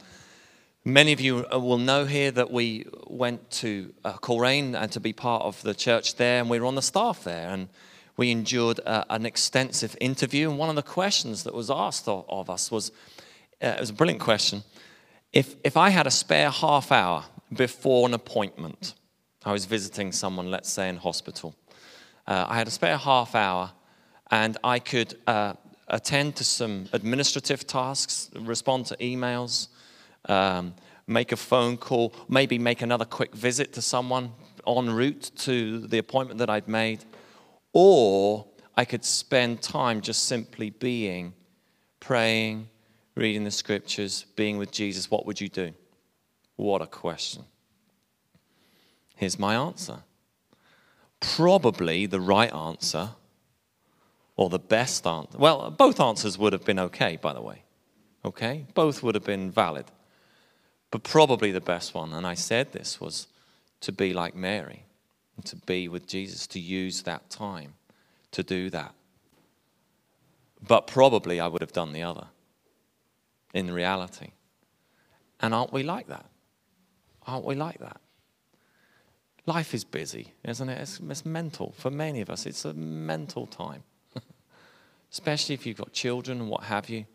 many 0.84 1.12
of 1.12 1.20
you 1.20 1.46
will 1.52 1.78
know 1.78 2.04
here 2.04 2.30
that 2.32 2.50
we 2.50 2.86
went 3.06 3.50
to 3.52 3.94
uh, 4.04 4.14
Coleraine 4.14 4.74
and 4.74 4.90
to 4.92 5.00
be 5.00 5.12
part 5.12 5.42
of 5.42 5.62
the 5.62 5.74
church 5.74 6.16
there, 6.16 6.40
and 6.40 6.50
we 6.50 6.58
were 6.58 6.66
on 6.66 6.74
the 6.74 6.82
staff 6.82 7.22
there. 7.22 7.48
And 7.50 7.68
we 8.16 8.30
endured 8.30 8.80
uh, 8.84 9.04
an 9.08 9.24
extensive 9.24 9.96
interview. 9.98 10.50
And 10.50 10.58
one 10.58 10.68
of 10.68 10.76
the 10.76 10.82
questions 10.82 11.44
that 11.44 11.54
was 11.54 11.70
asked 11.70 12.06
of, 12.06 12.26
of 12.28 12.50
us 12.50 12.70
was 12.70 12.92
uh, 13.62 13.68
it 13.68 13.80
was 13.80 13.90
a 13.90 13.94
brilliant 13.94 14.20
question. 14.20 14.62
If, 15.32 15.56
if 15.64 15.76
I 15.76 15.90
had 15.90 16.06
a 16.06 16.10
spare 16.10 16.50
half 16.50 16.92
hour 16.92 17.24
before 17.52 18.06
an 18.06 18.14
appointment, 18.14 18.94
I 19.44 19.52
was 19.52 19.64
visiting 19.64 20.12
someone, 20.12 20.50
let's 20.50 20.70
say 20.70 20.88
in 20.88 20.96
hospital, 20.96 21.54
uh, 22.26 22.46
I 22.48 22.58
had 22.58 22.68
a 22.68 22.70
spare 22.70 22.96
half 22.98 23.34
hour 23.34 23.72
and 24.30 24.56
I 24.62 24.78
could 24.78 25.18
uh, 25.26 25.54
attend 25.88 26.36
to 26.36 26.44
some 26.44 26.88
administrative 26.92 27.66
tasks, 27.66 28.30
respond 28.34 28.86
to 28.86 28.96
emails, 28.96 29.68
um, 30.26 30.74
make 31.06 31.32
a 31.32 31.36
phone 31.36 31.76
call, 31.76 32.14
maybe 32.28 32.58
make 32.58 32.82
another 32.82 33.04
quick 33.04 33.34
visit 33.34 33.72
to 33.74 33.82
someone 33.82 34.32
en 34.66 34.90
route 34.90 35.30
to 35.36 35.80
the 35.86 35.98
appointment 35.98 36.38
that 36.38 36.48
I'd 36.48 36.68
made, 36.68 37.04
or 37.72 38.46
I 38.76 38.84
could 38.84 39.04
spend 39.04 39.62
time 39.62 40.00
just 40.00 40.24
simply 40.24 40.70
being, 40.70 41.34
praying, 41.98 42.68
reading 43.16 43.44
the 43.44 43.50
scriptures, 43.50 44.26
being 44.36 44.58
with 44.58 44.70
Jesus. 44.70 45.10
What 45.10 45.26
would 45.26 45.40
you 45.40 45.48
do? 45.48 45.72
What 46.56 46.82
a 46.82 46.86
question. 46.86 47.44
Here's 49.16 49.38
my 49.38 49.54
answer. 49.54 49.98
Probably 51.20 52.06
the 52.06 52.20
right 52.20 52.52
answer 52.52 53.10
or 54.40 54.48
the 54.48 54.58
best 54.58 55.06
answer. 55.06 55.36
Well, 55.36 55.70
both 55.70 56.00
answers 56.00 56.38
would 56.38 56.54
have 56.54 56.64
been 56.64 56.78
okay, 56.78 57.18
by 57.20 57.34
the 57.34 57.42
way. 57.42 57.62
Okay? 58.24 58.64
Both 58.72 59.02
would 59.02 59.14
have 59.14 59.24
been 59.24 59.50
valid. 59.50 59.84
But 60.90 61.02
probably 61.02 61.50
the 61.50 61.60
best 61.60 61.94
one, 61.94 62.14
and 62.14 62.26
I 62.26 62.32
said 62.32 62.72
this, 62.72 62.98
was 63.02 63.26
to 63.82 63.92
be 63.92 64.14
like 64.14 64.34
Mary, 64.34 64.84
to 65.44 65.56
be 65.56 65.88
with 65.88 66.06
Jesus, 66.06 66.46
to 66.48 66.58
use 66.58 67.02
that 67.02 67.28
time 67.28 67.74
to 68.32 68.42
do 68.42 68.70
that. 68.70 68.94
But 70.66 70.86
probably 70.86 71.38
I 71.38 71.46
would 71.46 71.60
have 71.60 71.72
done 71.72 71.92
the 71.92 72.02
other 72.02 72.28
in 73.52 73.70
reality. 73.70 74.30
And 75.40 75.52
aren't 75.52 75.72
we 75.72 75.82
like 75.82 76.06
that? 76.06 76.24
Aren't 77.26 77.44
we 77.44 77.56
like 77.56 77.78
that? 77.80 78.00
Life 79.44 79.74
is 79.74 79.84
busy, 79.84 80.32
isn't 80.44 80.68
it? 80.70 80.80
It's, 80.80 80.98
it's 80.98 81.26
mental. 81.26 81.74
For 81.76 81.90
many 81.90 82.22
of 82.22 82.30
us, 82.30 82.46
it's 82.46 82.64
a 82.64 82.72
mental 82.72 83.46
time 83.46 83.82
especially 85.12 85.54
if 85.54 85.66
you've 85.66 85.76
got 85.76 85.92
children 85.92 86.40
and 86.40 86.48
what 86.48 86.64
have 86.64 86.88
you. 86.88 87.06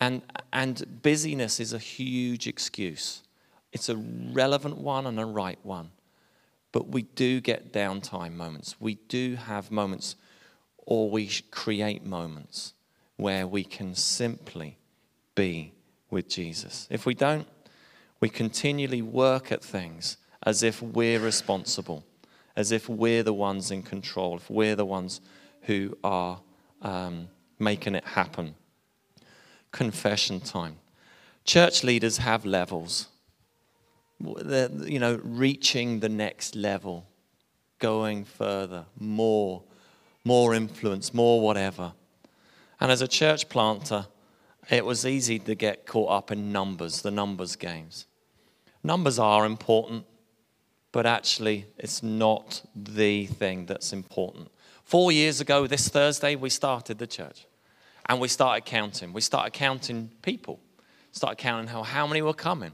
And, 0.00 0.22
and 0.52 1.00
busyness 1.02 1.60
is 1.60 1.72
a 1.72 1.78
huge 1.78 2.46
excuse. 2.46 3.22
It's 3.72 3.88
a 3.88 3.96
relevant 3.96 4.78
one 4.78 5.06
and 5.06 5.18
a 5.18 5.24
right 5.24 5.58
one. 5.62 5.90
But 6.72 6.88
we 6.88 7.02
do 7.02 7.40
get 7.40 7.72
downtime 7.72 8.32
moments. 8.32 8.76
We 8.80 8.94
do 9.08 9.36
have 9.36 9.70
moments, 9.70 10.16
or 10.78 11.08
we 11.08 11.30
create 11.50 12.04
moments 12.04 12.74
where 13.16 13.46
we 13.46 13.62
can 13.62 13.94
simply 13.94 14.76
be 15.34 15.72
with 16.10 16.28
Jesus. 16.28 16.88
If 16.90 17.06
we 17.06 17.14
don't, 17.14 17.46
we 18.20 18.28
continually 18.28 19.02
work 19.02 19.52
at 19.52 19.62
things 19.62 20.16
as 20.44 20.62
if 20.62 20.82
we're 20.82 21.20
responsible, 21.20 22.04
as 22.56 22.72
if 22.72 22.88
we're 22.88 23.22
the 23.22 23.32
ones 23.32 23.70
in 23.70 23.82
control, 23.82 24.36
if 24.36 24.50
we're 24.50 24.76
the 24.76 24.84
ones 24.84 25.20
who 25.62 25.96
are 26.02 26.40
um, 26.84 27.28
making 27.58 27.96
it 27.96 28.04
happen. 28.04 28.54
Confession 29.72 30.40
time. 30.40 30.76
Church 31.44 31.82
leaders 31.82 32.18
have 32.18 32.44
levels. 32.44 33.08
They're, 34.20 34.70
you 34.70 35.00
know, 35.00 35.20
reaching 35.24 36.00
the 36.00 36.08
next 36.08 36.54
level, 36.54 37.06
going 37.80 38.24
further, 38.24 38.86
more, 38.98 39.62
more 40.24 40.54
influence, 40.54 41.12
more 41.12 41.40
whatever. 41.40 41.92
And 42.80 42.92
as 42.92 43.02
a 43.02 43.08
church 43.08 43.48
planter, 43.48 44.06
it 44.70 44.84
was 44.84 45.04
easy 45.04 45.38
to 45.40 45.54
get 45.54 45.86
caught 45.86 46.10
up 46.10 46.30
in 46.30 46.52
numbers, 46.52 47.02
the 47.02 47.10
numbers 47.10 47.56
games. 47.56 48.06
Numbers 48.82 49.18
are 49.18 49.44
important, 49.44 50.04
but 50.92 51.06
actually, 51.06 51.66
it's 51.78 52.02
not 52.02 52.62
the 52.74 53.26
thing 53.26 53.66
that's 53.66 53.92
important. 53.92 54.48
Four 54.84 55.12
years 55.12 55.40
ago, 55.40 55.66
this 55.66 55.88
Thursday, 55.88 56.36
we 56.36 56.50
started 56.50 56.98
the 56.98 57.06
church. 57.06 57.46
And 58.06 58.20
we 58.20 58.28
started 58.28 58.66
counting. 58.66 59.12
We 59.12 59.22
started 59.22 59.52
counting 59.54 60.10
people, 60.20 60.60
started 61.12 61.36
counting 61.36 61.68
how, 61.68 61.82
how 61.82 62.06
many 62.06 62.20
were 62.20 62.34
coming. 62.34 62.72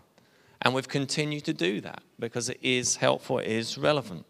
And 0.63 0.75
we've 0.75 0.89
continued 0.89 1.45
to 1.45 1.55
do 1.55 1.81
that 1.83 2.03
because 2.19 2.49
it 2.49 2.59
is 2.63 2.97
helpful, 2.97 3.39
it 3.39 3.47
is 3.47 3.79
relevant. 3.79 4.27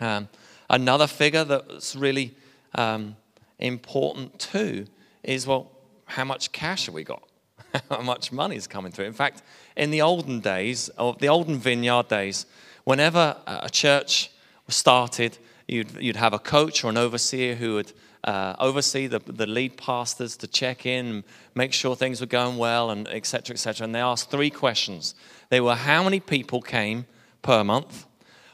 Um, 0.00 0.28
another 0.68 1.06
figure 1.06 1.44
that's 1.44 1.94
really 1.94 2.34
um, 2.74 3.16
important 3.58 4.38
too 4.38 4.86
is 5.22 5.46
well, 5.46 5.70
how 6.06 6.24
much 6.24 6.50
cash 6.52 6.86
have 6.86 6.94
we 6.94 7.04
got? 7.04 7.22
how 7.90 8.00
much 8.00 8.32
money 8.32 8.56
is 8.56 8.66
coming 8.66 8.90
through? 8.90 9.04
In 9.04 9.12
fact, 9.12 9.42
in 9.76 9.90
the 9.90 10.00
olden 10.00 10.40
days, 10.40 10.88
of 10.90 11.18
the 11.18 11.28
olden 11.28 11.58
vineyard 11.58 12.08
days, 12.08 12.46
whenever 12.84 13.36
a 13.46 13.68
church 13.70 14.30
was 14.66 14.76
started, 14.76 15.36
You'd, 15.68 15.96
you'd 16.00 16.16
have 16.16 16.32
a 16.32 16.38
coach 16.38 16.84
or 16.84 16.90
an 16.90 16.96
overseer 16.96 17.54
who 17.56 17.74
would 17.74 17.92
uh, 18.24 18.54
oversee 18.58 19.06
the, 19.06 19.18
the 19.18 19.46
lead 19.46 19.76
pastors 19.76 20.36
to 20.38 20.46
check 20.46 20.86
in, 20.86 21.24
make 21.54 21.72
sure 21.72 21.96
things 21.96 22.20
were 22.20 22.26
going 22.26 22.56
well, 22.56 22.90
and 22.90 23.08
et 23.08 23.26
cetera, 23.26 23.54
et 23.54 23.58
cetera. 23.58 23.84
And 23.84 23.94
they 23.94 24.00
asked 24.00 24.30
three 24.30 24.50
questions. 24.50 25.14
They 25.48 25.60
were 25.60 25.74
how 25.74 26.02
many 26.02 26.20
people 26.20 26.60
came 26.60 27.06
per 27.42 27.62
month? 27.62 28.06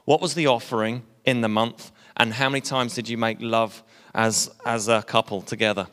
What 0.05 0.21
was 0.21 0.35
the 0.35 0.47
offering 0.47 1.03
in 1.25 1.41
the 1.41 1.49
month? 1.49 1.91
And 2.17 2.35
how 2.35 2.49
many 2.49 2.61
times 2.61 2.95
did 2.95 3.09
you 3.09 3.17
make 3.17 3.39
love 3.41 3.83
as, 4.15 4.51
as 4.67 4.89
a 4.89 5.03
couple 5.03 5.41
together? 5.43 5.89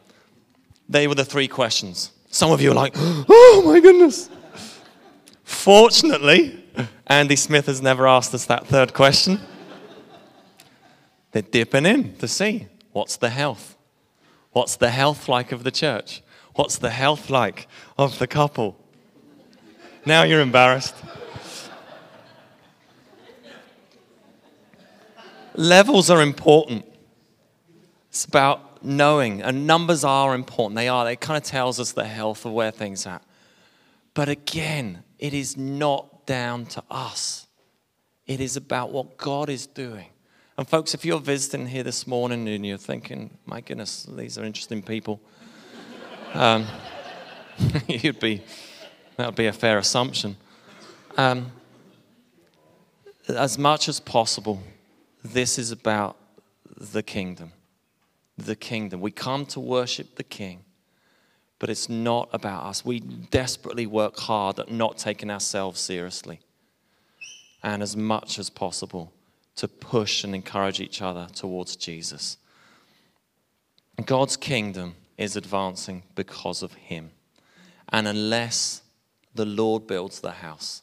They 0.90 1.08
were 1.08 1.16
the 1.16 1.26
three 1.26 1.48
questions. 1.48 2.12
Some 2.30 2.52
of 2.52 2.62
you 2.62 2.72
are 2.72 2.76
like, 2.76 2.94
oh 2.98 3.64
my 3.66 3.80
goodness. 3.80 4.30
Fortunately, 5.44 6.64
Andy 7.08 7.36
Smith 7.36 7.66
has 7.68 7.82
never 7.82 8.08
asked 8.08 8.34
us 8.34 8.46
that 8.46 8.68
third 8.68 8.94
question. 8.94 9.40
They're 11.32 11.42
dipping 11.42 11.86
in 11.86 12.16
to 12.18 12.28
see 12.28 12.68
what's 12.92 13.18
the 13.18 13.30
health. 13.30 13.78
What's 14.52 14.76
the 14.76 14.90
health 14.90 15.30
like 15.30 15.52
of 15.52 15.64
the 15.64 15.72
church? 15.72 16.22
What's 16.56 16.78
the 16.78 16.90
health 16.90 17.30
like 17.30 17.68
of 17.98 18.20
the 18.20 18.28
couple? 18.28 18.76
Now 20.06 20.24
you're 20.24 20.42
embarrassed. 20.42 20.96
Levels 25.56 26.10
are 26.10 26.22
important. 26.22 26.86
It's 28.10 28.26
about 28.26 28.84
knowing, 28.84 29.42
and 29.42 29.68
numbers 29.68 30.04
are 30.04 30.34
important. 30.34 30.76
They 30.76 30.88
are. 30.88 31.10
It 31.12 31.20
kind 31.20 31.38
of 31.38 31.44
tells 31.44 31.80
us 31.80 31.92
the 31.92 32.06
health 32.06 32.46
of 32.46 32.54
where 32.54 32.72
things 32.72 33.06
are. 33.06 33.22
But 34.14 34.30
again, 34.30 35.04
it 35.20 35.34
is 35.34 35.58
not 35.58 36.26
down 36.26 36.66
to 36.68 36.84
us. 36.90 37.48
It 38.26 38.40
is 38.40 38.56
about 38.56 38.92
what 38.92 39.18
God 39.18 39.50
is 39.50 39.68
doing. 39.68 40.08
And 40.60 40.68
folks, 40.68 40.94
if 40.94 41.06
you're 41.06 41.22
visiting 41.22 41.68
here 41.68 41.84
this 41.84 42.06
morning 42.06 42.46
and 42.50 42.66
you're 42.66 42.78
thinking, 42.78 43.30
my 43.46 43.62
goodness, 43.62 44.04
these 44.04 44.38
are 44.38 44.44
interesting 44.44 44.84
people, 44.84 45.22
um, 46.34 46.68
you'd 47.88 48.20
be, 48.20 48.44
that 49.16 49.28
would 49.28 49.36
be 49.36 49.46
a 49.46 49.54
fair 49.54 49.78
assumption. 49.78 50.36
Um, 51.16 51.54
as 53.30 53.58
much 53.58 53.88
as 53.88 54.02
possible, 54.02 54.62
this 55.24 55.58
is 55.58 55.72
about 55.72 56.18
the 56.76 57.04
kingdom. 57.04 57.54
The 58.38 58.58
kingdom. 58.58 59.00
We 59.00 59.12
come 59.12 59.46
to 59.46 59.62
worship 59.62 60.18
the 60.18 60.26
King, 60.26 60.66
but 61.60 61.70
it's 61.70 61.88
not 61.88 62.28
about 62.34 62.66
us. 62.66 62.84
We 62.84 63.00
desperately 63.00 63.88
work 63.88 64.20
hard 64.20 64.60
at 64.60 64.70
not 64.70 64.98
taking 64.98 65.32
ourselves 65.32 65.80
seriously. 65.80 66.42
And 67.64 67.82
as 67.82 67.96
much 67.96 68.38
as 68.38 68.50
possible, 68.50 69.14
to 69.56 69.68
push 69.68 70.24
and 70.24 70.34
encourage 70.34 70.80
each 70.80 71.02
other 71.02 71.28
towards 71.34 71.76
Jesus. 71.76 72.38
God's 74.06 74.38
kingdom 74.38 74.96
is 75.18 75.36
advancing 75.36 76.04
because 76.16 76.64
of 76.64 76.74
Him. 76.74 77.12
And 77.92 78.08
unless 78.08 78.82
the 79.36 79.46
Lord 79.46 79.88
builds 79.88 80.22
the 80.22 80.32
house, 80.32 80.82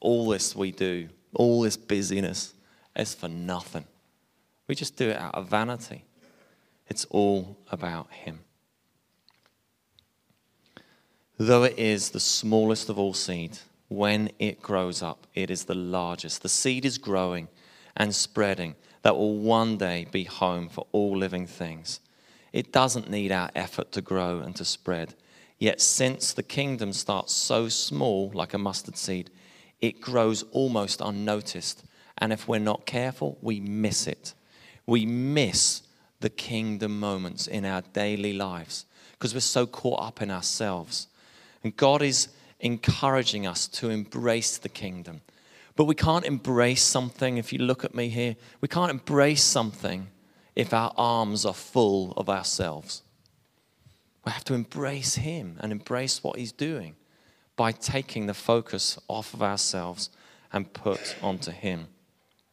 all 0.00 0.28
this 0.28 0.54
we 0.54 0.72
do, 0.72 1.08
all 1.34 1.62
this 1.62 1.76
busyness, 1.76 2.54
is 2.94 3.14
for 3.14 3.28
nothing. 3.28 3.84
We 4.68 4.74
just 4.74 4.96
do 4.96 5.08
it 5.10 5.16
out 5.16 5.34
of 5.34 5.48
vanity. 5.48 6.04
It's 6.88 7.04
all 7.06 7.56
about 7.70 8.10
Him. 8.10 8.40
Though 11.38 11.64
it 11.64 11.78
is 11.78 12.10
the 12.10 12.20
smallest 12.20 12.88
of 12.88 12.98
all 12.98 13.14
seed, 13.14 13.58
when 13.88 14.30
it 14.38 14.62
grows 14.62 15.02
up, 15.02 15.26
it 15.34 15.50
is 15.50 15.64
the 15.64 15.74
largest. 15.74 16.42
The 16.42 16.48
seed 16.48 16.84
is 16.84 16.98
growing 16.98 17.48
and 17.96 18.14
spreading 18.14 18.74
that 19.02 19.16
will 19.16 19.36
one 19.36 19.76
day 19.76 20.06
be 20.10 20.24
home 20.24 20.68
for 20.68 20.86
all 20.92 21.16
living 21.16 21.46
things. 21.46 22.00
It 22.52 22.72
doesn't 22.72 23.10
need 23.10 23.32
our 23.32 23.50
effort 23.54 23.92
to 23.92 24.00
grow 24.00 24.40
and 24.40 24.54
to 24.56 24.64
spread. 24.64 25.14
Yet, 25.58 25.80
since 25.80 26.32
the 26.32 26.42
kingdom 26.42 26.92
starts 26.92 27.32
so 27.32 27.68
small, 27.68 28.30
like 28.34 28.52
a 28.52 28.58
mustard 28.58 28.96
seed, 28.96 29.30
it 29.80 30.00
grows 30.00 30.42
almost 30.52 31.00
unnoticed. 31.00 31.84
And 32.18 32.32
if 32.32 32.48
we're 32.48 32.58
not 32.58 32.86
careful, 32.86 33.38
we 33.40 33.60
miss 33.60 34.06
it. 34.06 34.34
We 34.86 35.06
miss 35.06 35.82
the 36.20 36.30
kingdom 36.30 36.98
moments 36.98 37.46
in 37.46 37.64
our 37.64 37.82
daily 37.92 38.32
lives 38.32 38.86
because 39.12 39.34
we're 39.34 39.40
so 39.40 39.66
caught 39.66 40.02
up 40.02 40.22
in 40.22 40.30
ourselves. 40.30 41.08
And 41.62 41.76
God 41.76 42.02
is 42.02 42.28
encouraging 42.60 43.46
us 43.46 43.68
to 43.68 43.90
embrace 43.90 44.58
the 44.58 44.68
kingdom. 44.68 45.20
But 45.76 45.84
we 45.84 45.94
can't 45.94 46.24
embrace 46.24 46.82
something, 46.82 47.36
if 47.36 47.52
you 47.52 47.58
look 47.58 47.84
at 47.84 47.94
me 47.94 48.08
here, 48.08 48.36
we 48.62 48.68
can't 48.68 48.90
embrace 48.90 49.44
something 49.44 50.08
if 50.54 50.72
our 50.72 50.92
arms 50.96 51.44
are 51.44 51.54
full 51.54 52.12
of 52.16 52.30
ourselves. 52.30 53.02
We 54.24 54.32
have 54.32 54.44
to 54.44 54.54
embrace 54.54 55.16
Him 55.16 55.58
and 55.60 55.70
embrace 55.70 56.24
what 56.24 56.38
He's 56.38 56.52
doing 56.52 56.96
by 57.56 57.72
taking 57.72 58.26
the 58.26 58.34
focus 58.34 58.98
off 59.06 59.34
of 59.34 59.42
ourselves 59.42 60.10
and 60.52 60.72
put 60.72 61.14
onto 61.22 61.50
Him. 61.50 61.88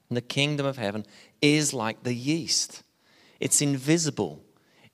And 0.10 0.18
the 0.18 0.22
kingdom 0.22 0.66
of 0.66 0.78
heaven 0.78 1.06
is 1.42 1.74
like 1.74 2.04
the 2.04 2.14
yeast, 2.14 2.84
it's 3.40 3.62
invisible, 3.62 4.44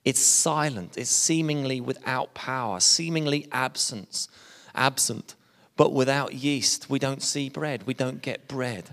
it's 0.04 0.20
silent, 0.20 0.96
it's 0.96 1.10
seemingly 1.10 1.80
without 1.80 2.32
power, 2.32 2.80
seemingly 2.80 3.48
absence, 3.52 4.28
absent. 4.74 5.34
But 5.80 5.94
without 5.94 6.34
yeast, 6.34 6.90
we 6.90 6.98
don't 6.98 7.22
see 7.22 7.48
bread. 7.48 7.84
We 7.86 7.94
don't 7.94 8.20
get 8.20 8.46
bread. 8.46 8.90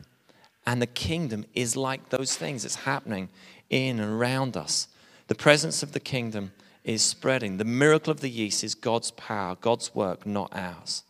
And 0.66 0.82
the 0.82 0.88
kingdom 0.88 1.44
is 1.54 1.76
like 1.76 2.08
those 2.08 2.38
things. 2.38 2.64
It's 2.64 2.86
happening 2.86 3.28
in 3.70 4.00
and 4.00 4.10
around 4.10 4.56
us. 4.56 4.88
The 5.28 5.36
presence 5.36 5.84
of 5.84 5.92
the 5.92 6.00
kingdom 6.00 6.54
is 6.86 7.02
spreading. 7.02 7.58
The 7.58 7.66
miracle 7.66 8.12
of 8.12 8.22
the 8.22 8.30
yeast 8.30 8.64
is 8.64 8.74
God's 8.74 9.12
power, 9.12 9.58
God's 9.60 9.94
work, 9.94 10.26
not 10.26 10.50
ours. 10.56 11.04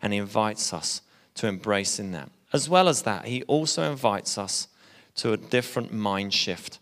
And 0.00 0.12
He 0.12 0.20
invites 0.20 0.72
us 0.72 1.02
to 1.34 1.48
embrace 1.48 1.98
in 1.98 2.12
that. 2.12 2.30
As 2.52 2.68
well 2.68 2.88
as 2.88 3.02
that, 3.02 3.24
He 3.24 3.42
also 3.48 3.90
invites 3.90 4.38
us 4.38 4.68
to 5.16 5.32
a 5.32 5.36
different 5.36 5.92
mind 5.92 6.34
shift 6.34 6.78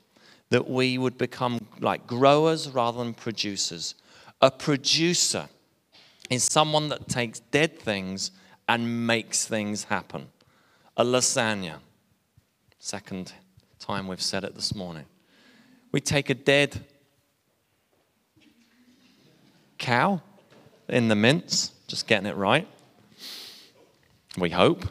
that 0.51 0.69
we 0.69 0.99
would 0.99 1.17
become 1.17 1.67
like 1.81 2.07
growers 2.07 2.69
rather 2.69 2.99
than 2.99 3.15
producers. 3.15 3.95
A 4.43 4.51
producer 4.51 5.49
is 6.31 6.45
someone 6.45 6.89
that 6.89 7.09
takes 7.09 7.41
dead 7.41 7.79
things 7.79 8.31
and 8.69 9.07
makes 9.07 9.47
things 9.47 9.85
happen. 9.85 10.29
A 10.97 11.05
lasagna. 11.05 11.77
Second 12.79 13.33
time 13.79 14.09
we've 14.09 14.23
said 14.23 14.45
it 14.45 14.55
this 14.55 14.75
morning. 14.75 15.05
We 15.93 16.01
take 16.01 16.31
a 16.31 16.35
dead 16.35 16.85
cow 19.79 20.23
in 20.89 21.09
the 21.09 21.15
mince, 21.15 21.73
just 21.87 22.07
getting 22.07 22.27
it 22.27 22.37
right. 22.37 22.67
We 24.37 24.51
hope, 24.51 24.87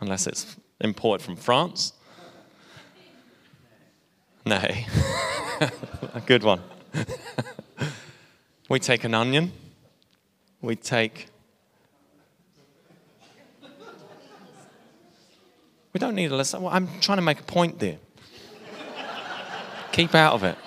unless 0.00 0.26
it's 0.26 0.56
imported 0.80 1.24
from 1.24 1.36
France. 1.36 1.92
Nay, 4.44 4.86
a 6.14 6.20
good 6.24 6.44
one. 6.44 6.60
we 8.68 8.78
take 8.78 9.04
an 9.04 9.14
onion 9.14 9.52
we 10.60 10.76
take. 10.76 11.28
We 15.92 15.98
don't 15.98 16.14
need 16.14 16.30
a 16.30 16.36
lesson. 16.36 16.62
Well, 16.62 16.72
I'm 16.74 16.88
trying 17.00 17.18
to 17.18 17.22
make 17.22 17.40
a 17.40 17.44
point 17.44 17.78
there. 17.78 17.98
Keep 19.92 20.14
out 20.14 20.34
of 20.34 20.44
it. 20.44 20.58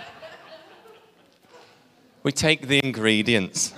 We 2.24 2.32
take 2.32 2.68
the 2.68 2.80
ingredients 2.84 3.74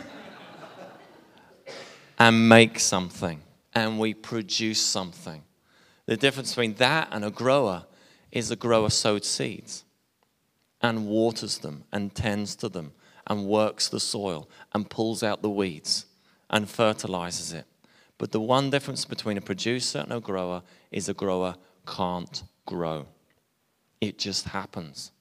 and 2.17 2.47
make 2.47 2.79
something, 2.79 3.41
and 3.73 3.99
we 3.99 4.13
produce 4.13 4.79
something. 4.79 5.43
The 6.05 6.17
difference 6.17 6.51
between 6.51 6.75
that 6.75 7.09
and 7.11 7.25
a 7.25 7.31
grower 7.31 7.85
is 8.31 8.49
a 8.51 8.55
grower 8.55 8.89
sowed 8.89 9.25
seeds 9.25 9.83
and 10.81 11.07
waters 11.07 11.59
them 11.59 11.83
and 11.91 12.13
tends 12.15 12.55
to 12.57 12.69
them 12.69 12.93
and 13.27 13.45
works 13.45 13.87
the 13.87 13.99
soil 13.99 14.49
and 14.73 14.89
pulls 14.89 15.23
out 15.23 15.41
the 15.41 15.49
weeds 15.49 16.05
and 16.49 16.69
fertilizes 16.69 17.53
it. 17.53 17.65
But 18.17 18.31
the 18.31 18.41
one 18.41 18.69
difference 18.69 19.05
between 19.05 19.37
a 19.37 19.41
producer 19.41 19.99
and 19.99 20.13
a 20.13 20.19
grower 20.19 20.63
is 20.91 21.09
a 21.09 21.13
grower 21.13 21.55
can't 21.87 22.43
grow. 22.65 23.07
It 23.99 24.17
just 24.17 24.49
happens. 24.49 25.11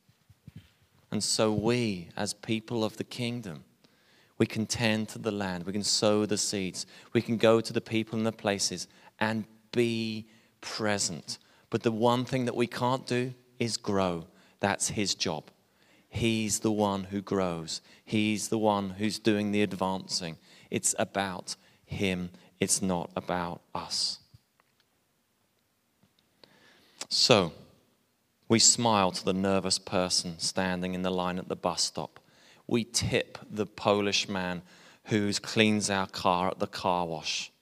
And 1.11 1.23
so 1.23 1.53
we, 1.53 2.09
as 2.17 2.35
people 2.35 2.85
of 2.85 2.97
the 2.97 3.05
kingdom, 3.05 3.65
we 4.39 4.47
can 4.47 4.67
tend 4.67 5.09
to 5.11 5.19
the 5.19 5.31
land, 5.31 5.67
we 5.67 5.73
can 5.73 5.83
sow 5.83 6.25
the 6.25 6.39
seeds, 6.39 6.87
we 7.13 7.21
can 7.21 7.37
go 7.37 7.61
to 7.61 7.73
the 7.73 7.81
people 7.81 8.17
and 8.17 8.27
the 8.27 8.33
places 8.33 8.89
and 9.19 9.45
be 9.73 10.27
present. 10.61 11.39
But 11.69 11.83
the 11.83 11.93
one 11.93 12.25
thing 12.25 12.47
that 12.47 12.57
we 12.57 12.67
can't 12.67 13.07
do 13.07 13.35
is 13.59 13.77
grow. 13.77 14.27
That's 14.61 14.89
his 14.89 15.15
job. 15.15 15.51
He's 16.11 16.59
the 16.59 16.73
one 16.73 17.05
who 17.05 17.23
grows, 17.23 17.81
he's 18.05 18.49
the 18.49 18.59
one 18.59 18.91
who's 18.91 19.19
doing 19.19 19.53
the 19.53 19.63
advancing. 19.63 20.37
It's 20.71 20.95
about 20.99 21.57
Him, 21.87 22.31
it's 22.59 22.83
not 22.83 23.11
about 23.17 23.63
us. 23.75 24.19
So, 27.09 27.53
we 28.49 28.59
smile 28.59 29.13
to 29.13 29.25
the 29.25 29.33
nervous 29.33 29.79
person 29.79 30.39
standing 30.41 30.95
in 30.95 31.03
the 31.03 31.11
line 31.11 31.39
at 31.39 31.49
the 31.49 31.57
bus 31.57 31.83
stop. 31.85 32.19
We 32.67 32.83
tip 32.85 33.39
the 33.49 33.67
Polish 33.67 34.29
man 34.29 34.63
who 35.05 35.33
cleans 35.35 35.91
our 35.91 36.09
car 36.09 36.49
at 36.49 36.59
the 36.59 36.67
car 36.67 37.07
wash. 37.07 37.53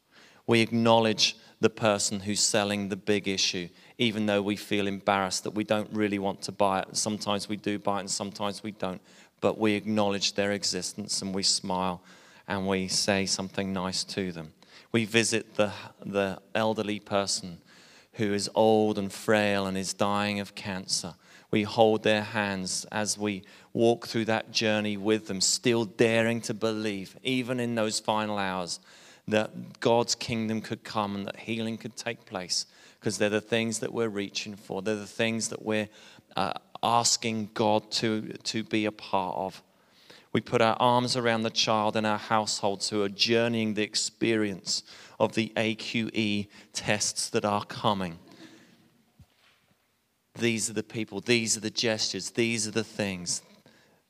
We 0.47 0.61
acknowledge 0.61 1.37
the 1.61 1.71
person 1.71 2.21
who's 2.21 2.41
selling 2.41 2.89
the 2.89 2.97
big 2.97 3.27
issue, 3.27 3.69
even 3.99 4.27
though 4.27 4.43
we 4.43 4.57
feel 4.57 4.87
embarrassed 4.87 5.45
that 5.45 5.55
we 5.55 5.65
don't 5.65 5.91
really 5.93 6.19
want 6.19 6.41
to 6.43 6.53
buy 6.53 6.81
it. 6.81 6.97
Sometimes 6.97 7.49
we 7.49 7.57
do 7.57 7.79
buy 7.79 7.99
it 7.99 8.01
and 8.01 8.11
sometimes 8.11 8.63
we 8.63 8.71
don't. 8.73 9.01
But 9.41 9.59
we 9.59 9.75
acknowledge 9.75 10.35
their 10.35 10.53
existence 10.53 11.23
and 11.23 11.35
we 11.35 11.43
smile 11.43 12.03
and 12.47 12.67
we 12.67 12.89
say 12.89 13.27
something 13.27 13.73
nice 13.73 14.05
to 14.05 14.33
them. 14.33 14.53
We 14.93 15.05
visit 15.05 15.57
the, 15.57 15.73
the 16.05 16.41
elderly 16.55 17.01
person 17.01 17.59
who 18.15 18.33
is 18.33 18.51
old 18.55 18.99
and 18.99 19.13
frail 19.13 19.67
and 19.67 19.77
is 19.77 19.93
dying 19.93 20.41
of 20.41 20.55
cancer. 20.55 21.15
We 21.51 21.63
hold 21.63 22.03
their 22.03 22.23
hands 22.23 22.85
as 22.91 23.17
we 23.17 23.43
walk 23.73 24.07
through 24.07 24.27
that 24.27 24.51
journey 24.51 24.97
with 24.97 25.27
them, 25.27 25.41
still 25.41 25.85
daring 25.85 26.41
to 26.43 26.55
believe, 26.55 27.17
even 27.23 27.61
in 27.61 27.75
those 27.75 28.01
final 28.01 28.39
hours, 28.39 28.81
that 29.29 29.79
God's 29.81 30.15
kingdom 30.15 30.61
could 30.61 30.83
come 30.83 31.15
and 31.15 31.27
that 31.27 31.37
healing 31.37 31.77
could 31.77 31.97
take 31.97 32.25
place. 32.25 32.67
Because 32.99 33.19
they're 33.19 33.31
the 33.31 33.41
things 33.41 33.79
that 33.79 33.93
we're 33.93 34.09
reaching 34.09 34.57
for, 34.57 34.83
they're 34.83 34.97
the 34.97 35.07
things 35.07 35.49
that 35.49 35.65
we're 35.65 35.89
uh, 36.37 36.55
asking 36.83 37.51
God 37.55 37.91
to, 37.93 38.33
to 38.33 38.65
be 38.65 38.87
a 38.87 38.93
part 38.93 39.37
of. 39.37 39.63
We 40.33 40.41
put 40.41 40.61
our 40.61 40.77
arms 40.81 41.17
around 41.17 41.43
the 41.43 41.51
child 41.51 41.97
in 41.97 42.05
our 42.05 42.19
households 42.19 42.91
who 42.91 43.03
are 43.03 43.09
journeying 43.09 43.75
the 43.75 43.83
experience 43.83 44.83
of 45.19 45.35
the 45.35 45.53
AQE 45.57 46.49
tests 46.73 47.31
that 47.31 47.45
are 47.45 47.65
coming. 47.65 48.19
These 50.39 50.71
are 50.71 50.75
the 50.75 50.83
people, 50.83 51.21
these 51.21 51.57
are 51.57 51.61
the 51.61 51.71
gestures, 51.71 52.31
these 52.31 52.67
are 52.69 52.73
the 52.73 52.85
things. 52.85 53.43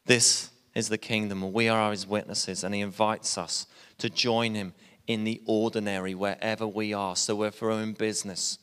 This 0.06 0.50
is 0.74 0.88
the 0.88 0.98
kingdom, 0.98 1.42
and 1.42 1.52
we 1.52 1.68
are 1.68 1.90
his 1.90 2.06
witnesses, 2.06 2.64
and 2.64 2.74
he 2.74 2.80
invites 2.80 3.38
us 3.38 3.66
to 3.98 4.10
join 4.10 4.54
him 4.54 4.74
in 5.08 5.24
the 5.24 5.40
ordinary 5.46 6.14
wherever 6.14 6.66
we 6.66 6.92
are. 6.92 7.16
So 7.16 7.42
if 7.42 7.60
we're 7.60 7.82
in 7.82 7.94
business, 7.94 8.58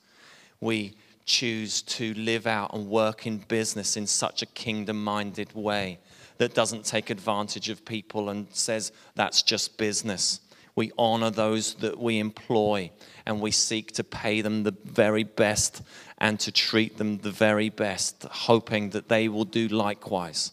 we 0.62 0.94
choose 1.26 1.82
to 1.82 2.14
live 2.14 2.46
out 2.48 2.74
and 2.74 2.88
work 2.88 3.26
in 3.26 3.40
business 3.40 3.98
in 3.98 4.08
such 4.08 4.42
a 4.44 4.46
kingdom 4.46 5.04
minded 5.04 5.54
way 5.54 6.00
that 6.38 6.54
doesn't 6.54 6.86
take 6.86 7.10
advantage 7.10 7.70
of 7.70 7.84
people 7.84 8.30
and 8.30 8.48
says 8.52 8.92
that's 9.16 9.42
just 9.42 9.78
business. 9.78 10.40
We 10.76 10.92
honor 10.98 11.32
those 11.32 11.76
that 11.76 11.98
we 11.98 12.20
employ 12.20 12.92
and 13.26 13.42
we 13.42 13.52
seek 13.52 13.94
to 13.94 14.04
pay 14.04 14.42
them 14.42 14.64
the 14.64 14.76
very 14.84 15.24
best 15.24 15.82
and 16.20 16.40
to 16.42 16.52
treat 16.52 16.98
them 16.98 17.18
the 17.20 17.32
very 17.32 17.70
best, 17.70 18.24
hoping 18.30 18.92
that 18.92 19.10
they 19.10 19.30
will 19.30 19.46
do 19.46 19.68
likewise. 19.68 20.52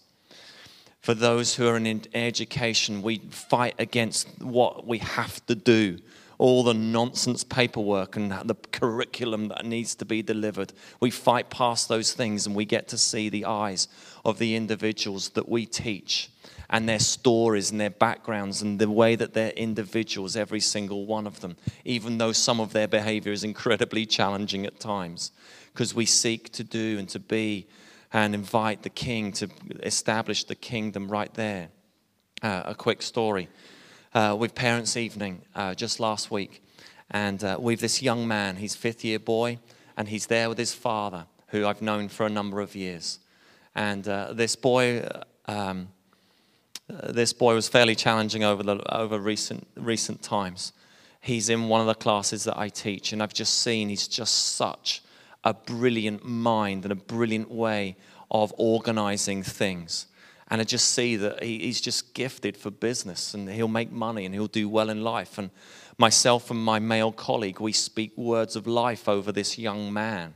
For 1.02 1.14
those 1.14 1.56
who 1.56 1.66
are 1.66 1.76
in 1.76 2.02
education, 2.14 3.02
we 3.02 3.18
fight 3.18 3.74
against 3.78 4.28
what 4.40 4.86
we 4.86 4.98
have 4.98 5.44
to 5.46 5.54
do 5.54 5.98
all 6.42 6.64
the 6.64 6.74
nonsense 6.74 7.44
paperwork 7.44 8.16
and 8.16 8.32
the 8.32 8.56
curriculum 8.72 9.46
that 9.46 9.64
needs 9.64 9.94
to 9.94 10.04
be 10.04 10.22
delivered. 10.22 10.72
We 10.98 11.08
fight 11.12 11.50
past 11.50 11.88
those 11.88 12.14
things 12.14 12.46
and 12.46 12.56
we 12.56 12.64
get 12.64 12.88
to 12.88 12.98
see 12.98 13.28
the 13.28 13.44
eyes 13.44 13.86
of 14.24 14.40
the 14.40 14.56
individuals 14.56 15.28
that 15.30 15.48
we 15.48 15.66
teach 15.66 16.30
and 16.68 16.88
their 16.88 16.98
stories 16.98 17.70
and 17.70 17.80
their 17.80 17.90
backgrounds 17.90 18.60
and 18.60 18.80
the 18.80 18.90
way 18.90 19.14
that 19.14 19.34
they're 19.34 19.50
individuals, 19.50 20.34
every 20.34 20.58
single 20.58 21.06
one 21.06 21.28
of 21.28 21.38
them, 21.42 21.56
even 21.84 22.18
though 22.18 22.32
some 22.32 22.58
of 22.58 22.72
their 22.72 22.88
behavior 22.88 23.30
is 23.30 23.44
incredibly 23.44 24.04
challenging 24.04 24.66
at 24.66 24.80
times, 24.80 25.30
because 25.72 25.94
we 25.94 26.06
seek 26.06 26.50
to 26.50 26.64
do 26.64 26.98
and 26.98 27.08
to 27.10 27.20
be 27.20 27.68
and 28.12 28.34
invite 28.34 28.82
the 28.82 28.90
king 28.90 29.32
to 29.32 29.48
establish 29.82 30.44
the 30.44 30.54
kingdom 30.54 31.08
right 31.08 31.32
there. 31.34 31.68
Uh, 32.42 32.62
a 32.66 32.74
quick 32.74 33.02
story 33.02 33.48
uh, 34.14 34.36
with 34.38 34.54
Parents' 34.54 34.96
Evening 34.96 35.42
uh, 35.54 35.74
just 35.74 36.00
last 36.00 36.30
week. 36.30 36.62
And 37.10 37.42
uh, 37.44 37.56
with 37.60 37.80
this 37.80 38.02
young 38.02 38.26
man, 38.26 38.56
he's 38.56 38.74
fifth 38.74 39.04
year 39.04 39.18
boy, 39.18 39.58
and 39.96 40.08
he's 40.08 40.26
there 40.26 40.48
with 40.48 40.58
his 40.58 40.74
father, 40.74 41.26
who 41.48 41.66
I've 41.66 41.82
known 41.82 42.08
for 42.08 42.26
a 42.26 42.30
number 42.30 42.60
of 42.60 42.74
years. 42.74 43.18
And 43.74 44.06
uh, 44.08 44.32
this 44.32 44.56
boy, 44.56 45.08
um, 45.46 45.88
uh, 46.90 47.12
this 47.12 47.32
boy 47.32 47.54
was 47.54 47.68
fairly 47.68 47.94
challenging 47.94 48.44
over, 48.44 48.62
the, 48.62 48.94
over 48.94 49.18
recent, 49.18 49.66
recent 49.76 50.22
times. 50.22 50.72
He's 51.20 51.48
in 51.48 51.68
one 51.68 51.80
of 51.80 51.86
the 51.86 51.94
classes 51.94 52.44
that 52.44 52.58
I 52.58 52.68
teach, 52.68 53.12
and 53.12 53.22
I've 53.22 53.34
just 53.34 53.60
seen 53.60 53.88
he's 53.88 54.08
just 54.08 54.56
such 54.56 55.02
a 55.44 55.54
brilliant 55.54 56.24
mind 56.24 56.84
and 56.84 56.92
a 56.92 56.96
brilliant 56.96 57.50
way 57.50 57.96
of 58.30 58.52
organizing 58.56 59.42
things. 59.42 60.06
And 60.48 60.60
I 60.60 60.64
just 60.64 60.90
see 60.90 61.16
that 61.16 61.42
he's 61.42 61.80
just 61.80 62.14
gifted 62.14 62.56
for 62.56 62.70
business 62.70 63.32
and 63.32 63.48
he'll 63.48 63.68
make 63.68 63.90
money 63.90 64.26
and 64.26 64.34
he'll 64.34 64.46
do 64.46 64.68
well 64.68 64.90
in 64.90 65.02
life. 65.02 65.38
And 65.38 65.50
myself 65.96 66.50
and 66.50 66.62
my 66.62 66.78
male 66.78 67.12
colleague, 67.12 67.60
we 67.60 67.72
speak 67.72 68.16
words 68.16 68.54
of 68.54 68.66
life 68.66 69.08
over 69.08 69.32
this 69.32 69.58
young 69.58 69.92
man. 69.92 70.34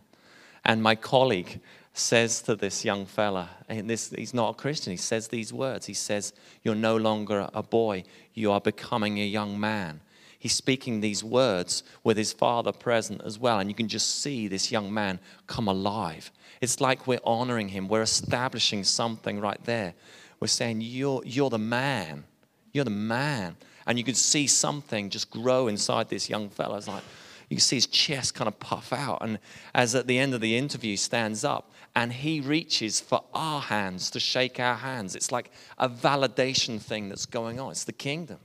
And 0.65 0.83
my 0.83 0.95
colleague 0.95 1.61
says 1.93 2.43
to 2.43 2.57
this 2.57 2.85
young 2.85 3.07
fella, 3.07 3.51
and 3.69 3.89
this, 3.89 4.11
he's 4.11 4.35
not 4.35 4.51
a 4.51 4.55
Christian, 4.55 4.91
he 4.91 4.97
says 4.97 5.29
these 5.29 5.53
words. 5.53 5.87
He 5.87 5.95
says, 5.95 6.33
You're 6.63 6.75
no 6.75 6.97
longer 6.97 7.49
a 7.55 7.63
boy, 7.63 8.05
you 8.35 8.53
are 8.53 8.61
becoming 8.61 9.19
a 9.19 9.25
young 9.25 9.59
man. 9.59 10.01
He's 10.39 10.55
speaking 10.55 11.01
these 11.01 11.25
words 11.25 11.83
with 12.05 12.17
his 12.17 12.33
father 12.33 12.73
present 12.73 13.23
as 13.25 13.39
well. 13.39 13.59
And 13.59 13.71
you 13.71 13.75
can 13.75 13.89
just 13.89 14.23
see 14.23 14.49
this 14.49 14.71
young 14.71 14.93
man 14.93 15.19
come 15.47 15.69
alive. 15.69 16.31
It's 16.61 16.81
like 16.81 17.07
we're 17.07 17.21
honoring 17.25 17.69
him. 17.69 17.89
We're 17.89 18.03
establishing 18.03 18.85
something 18.85 19.41
right 19.41 19.63
there. 19.65 19.95
We're 20.41 20.49
saying, 20.49 20.83
You're, 20.83 21.23
you're 21.25 21.51
the 21.51 21.59
man. 21.59 22.25
You're 22.73 22.85
the 22.85 22.91
man. 22.91 23.57
And 23.87 23.99
you 23.99 24.05
can 24.05 24.15
see 24.15 24.47
something 24.47 25.11
just 25.11 25.31
grow 25.31 25.69
inside 25.69 26.09
this 26.09 26.29
young 26.29 26.51
fellow. 26.51 26.77
It's 26.77 26.89
like, 26.89 27.05
you 27.49 27.57
can 27.57 27.63
see 27.63 27.77
his 27.77 27.87
chest 27.87 28.35
kind 28.35 28.49
of 28.49 28.59
puff 28.59 28.93
out. 28.93 29.19
And 29.21 29.39
as 29.75 29.95
at 29.95 30.07
the 30.07 30.19
end 30.19 30.35
of 30.35 30.41
the 30.41 30.57
interview, 30.57 30.97
stands 30.97 31.45
up 31.45 31.71
and 31.95 32.13
he 32.13 32.41
reaches 32.41 33.01
for 33.01 33.23
our 33.33 33.61
hands 33.61 34.11
to 34.11 34.21
shake 34.21 34.59
our 34.59 34.75
hands. 34.75 35.15
It's 35.15 35.31
like 35.31 35.51
a 35.79 35.89
validation 35.89 36.81
thing 36.81 37.09
that's 37.09 37.27
going 37.27 37.61
on. 37.61 37.71
It's 37.71 37.85
the 37.85 37.93
kingdom. 37.93 38.39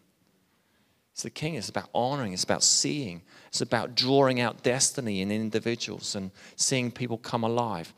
It's 1.21 1.23
the 1.23 1.29
king. 1.29 1.53
It's 1.53 1.69
about 1.69 1.87
honoring. 1.93 2.33
It's 2.33 2.43
about 2.43 2.63
seeing. 2.63 3.21
It's 3.49 3.61
about 3.61 3.93
drawing 3.93 4.41
out 4.41 4.63
destiny 4.63 5.21
in 5.21 5.31
individuals 5.31 6.15
and 6.15 6.31
seeing 6.55 6.89
people 6.89 7.19
come 7.19 7.43
alive. 7.43 7.93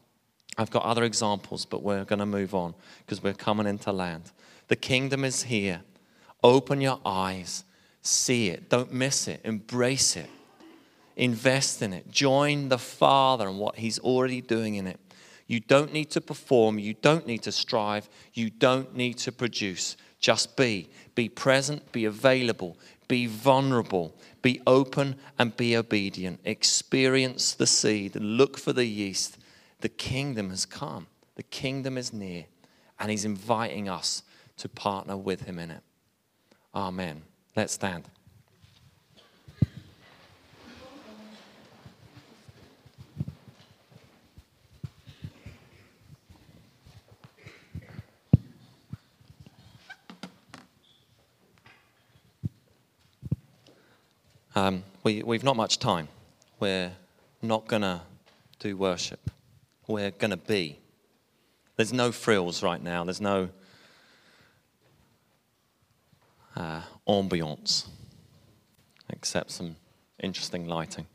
I've 0.57 0.69
got 0.69 0.83
other 0.83 1.05
examples, 1.05 1.63
but 1.63 1.83
we're 1.83 2.03
going 2.03 2.19
to 2.19 2.25
move 2.25 2.53
on 2.53 2.75
because 2.99 3.23
we're 3.23 3.33
coming 3.33 3.65
into 3.65 3.93
land. 3.93 4.33
The 4.67 4.75
kingdom 4.75 5.23
is 5.23 5.43
here. 5.43 5.83
Open 6.43 6.81
your 6.81 6.99
eyes, 7.05 7.63
see 8.01 8.49
it, 8.49 8.69
don't 8.69 8.91
miss 8.91 9.29
it, 9.29 9.39
embrace 9.45 10.17
it, 10.17 10.29
invest 11.15 11.81
in 11.81 11.93
it, 11.93 12.11
join 12.11 12.67
the 12.67 12.77
Father 12.77 13.47
and 13.47 13.57
what 13.57 13.77
He's 13.77 13.99
already 13.99 14.41
doing 14.41 14.75
in 14.75 14.85
it. 14.85 14.99
You 15.47 15.61
don't 15.61 15.93
need 15.93 16.11
to 16.11 16.19
perform, 16.19 16.77
you 16.77 16.93
don't 16.93 17.25
need 17.25 17.43
to 17.43 17.53
strive, 17.53 18.09
you 18.33 18.49
don't 18.49 18.93
need 18.97 19.17
to 19.19 19.31
produce. 19.31 19.95
Just 20.23 20.55
be. 20.55 20.89
Be 21.15 21.27
present, 21.27 21.91
be 21.91 22.05
available, 22.05 22.77
be 23.07 23.25
vulnerable, 23.27 24.15
be 24.41 24.61
open, 24.65 25.15
and 25.37 25.55
be 25.55 25.75
obedient. 25.75 26.39
Experience 26.43 27.53
the 27.53 27.67
seed, 27.67 28.15
look 28.15 28.57
for 28.57 28.73
the 28.73 28.85
yeast 28.85 29.37
the 29.83 29.89
kingdom 29.89 30.49
has 30.49 30.65
come, 30.65 31.07
the 31.35 31.43
kingdom 31.43 31.97
is 31.97 32.13
near, 32.13 32.45
and 32.97 33.11
He's 33.11 33.25
inviting 33.25 33.89
us 33.89 34.23
to 34.55 34.69
partner 34.69 35.17
with 35.17 35.41
Him 35.41 35.59
in 35.59 35.71
it. 35.71 35.81
Amen. 36.73 37.23
Let's 37.53 37.73
stand. 37.73 38.05
Um, 54.55 54.83
we, 55.03 55.23
we've 55.23 55.43
not 55.43 55.55
much 55.55 55.79
time. 55.79 56.07
We're 56.59 56.91
not 57.41 57.67
going 57.67 57.81
to 57.81 58.01
do 58.59 58.77
worship 58.77 59.29
we're 59.87 60.11
going 60.11 60.31
to 60.31 60.37
be. 60.37 60.79
There's 61.75 61.93
no 61.93 62.11
frills 62.11 62.63
right 62.63 62.81
now, 62.81 63.03
there's 63.03 63.21
no 63.21 63.49
uh, 66.55 66.81
ambiance 67.07 67.87
except 69.09 69.51
some 69.51 69.75
interesting 70.21 70.67
lighting. 70.67 71.07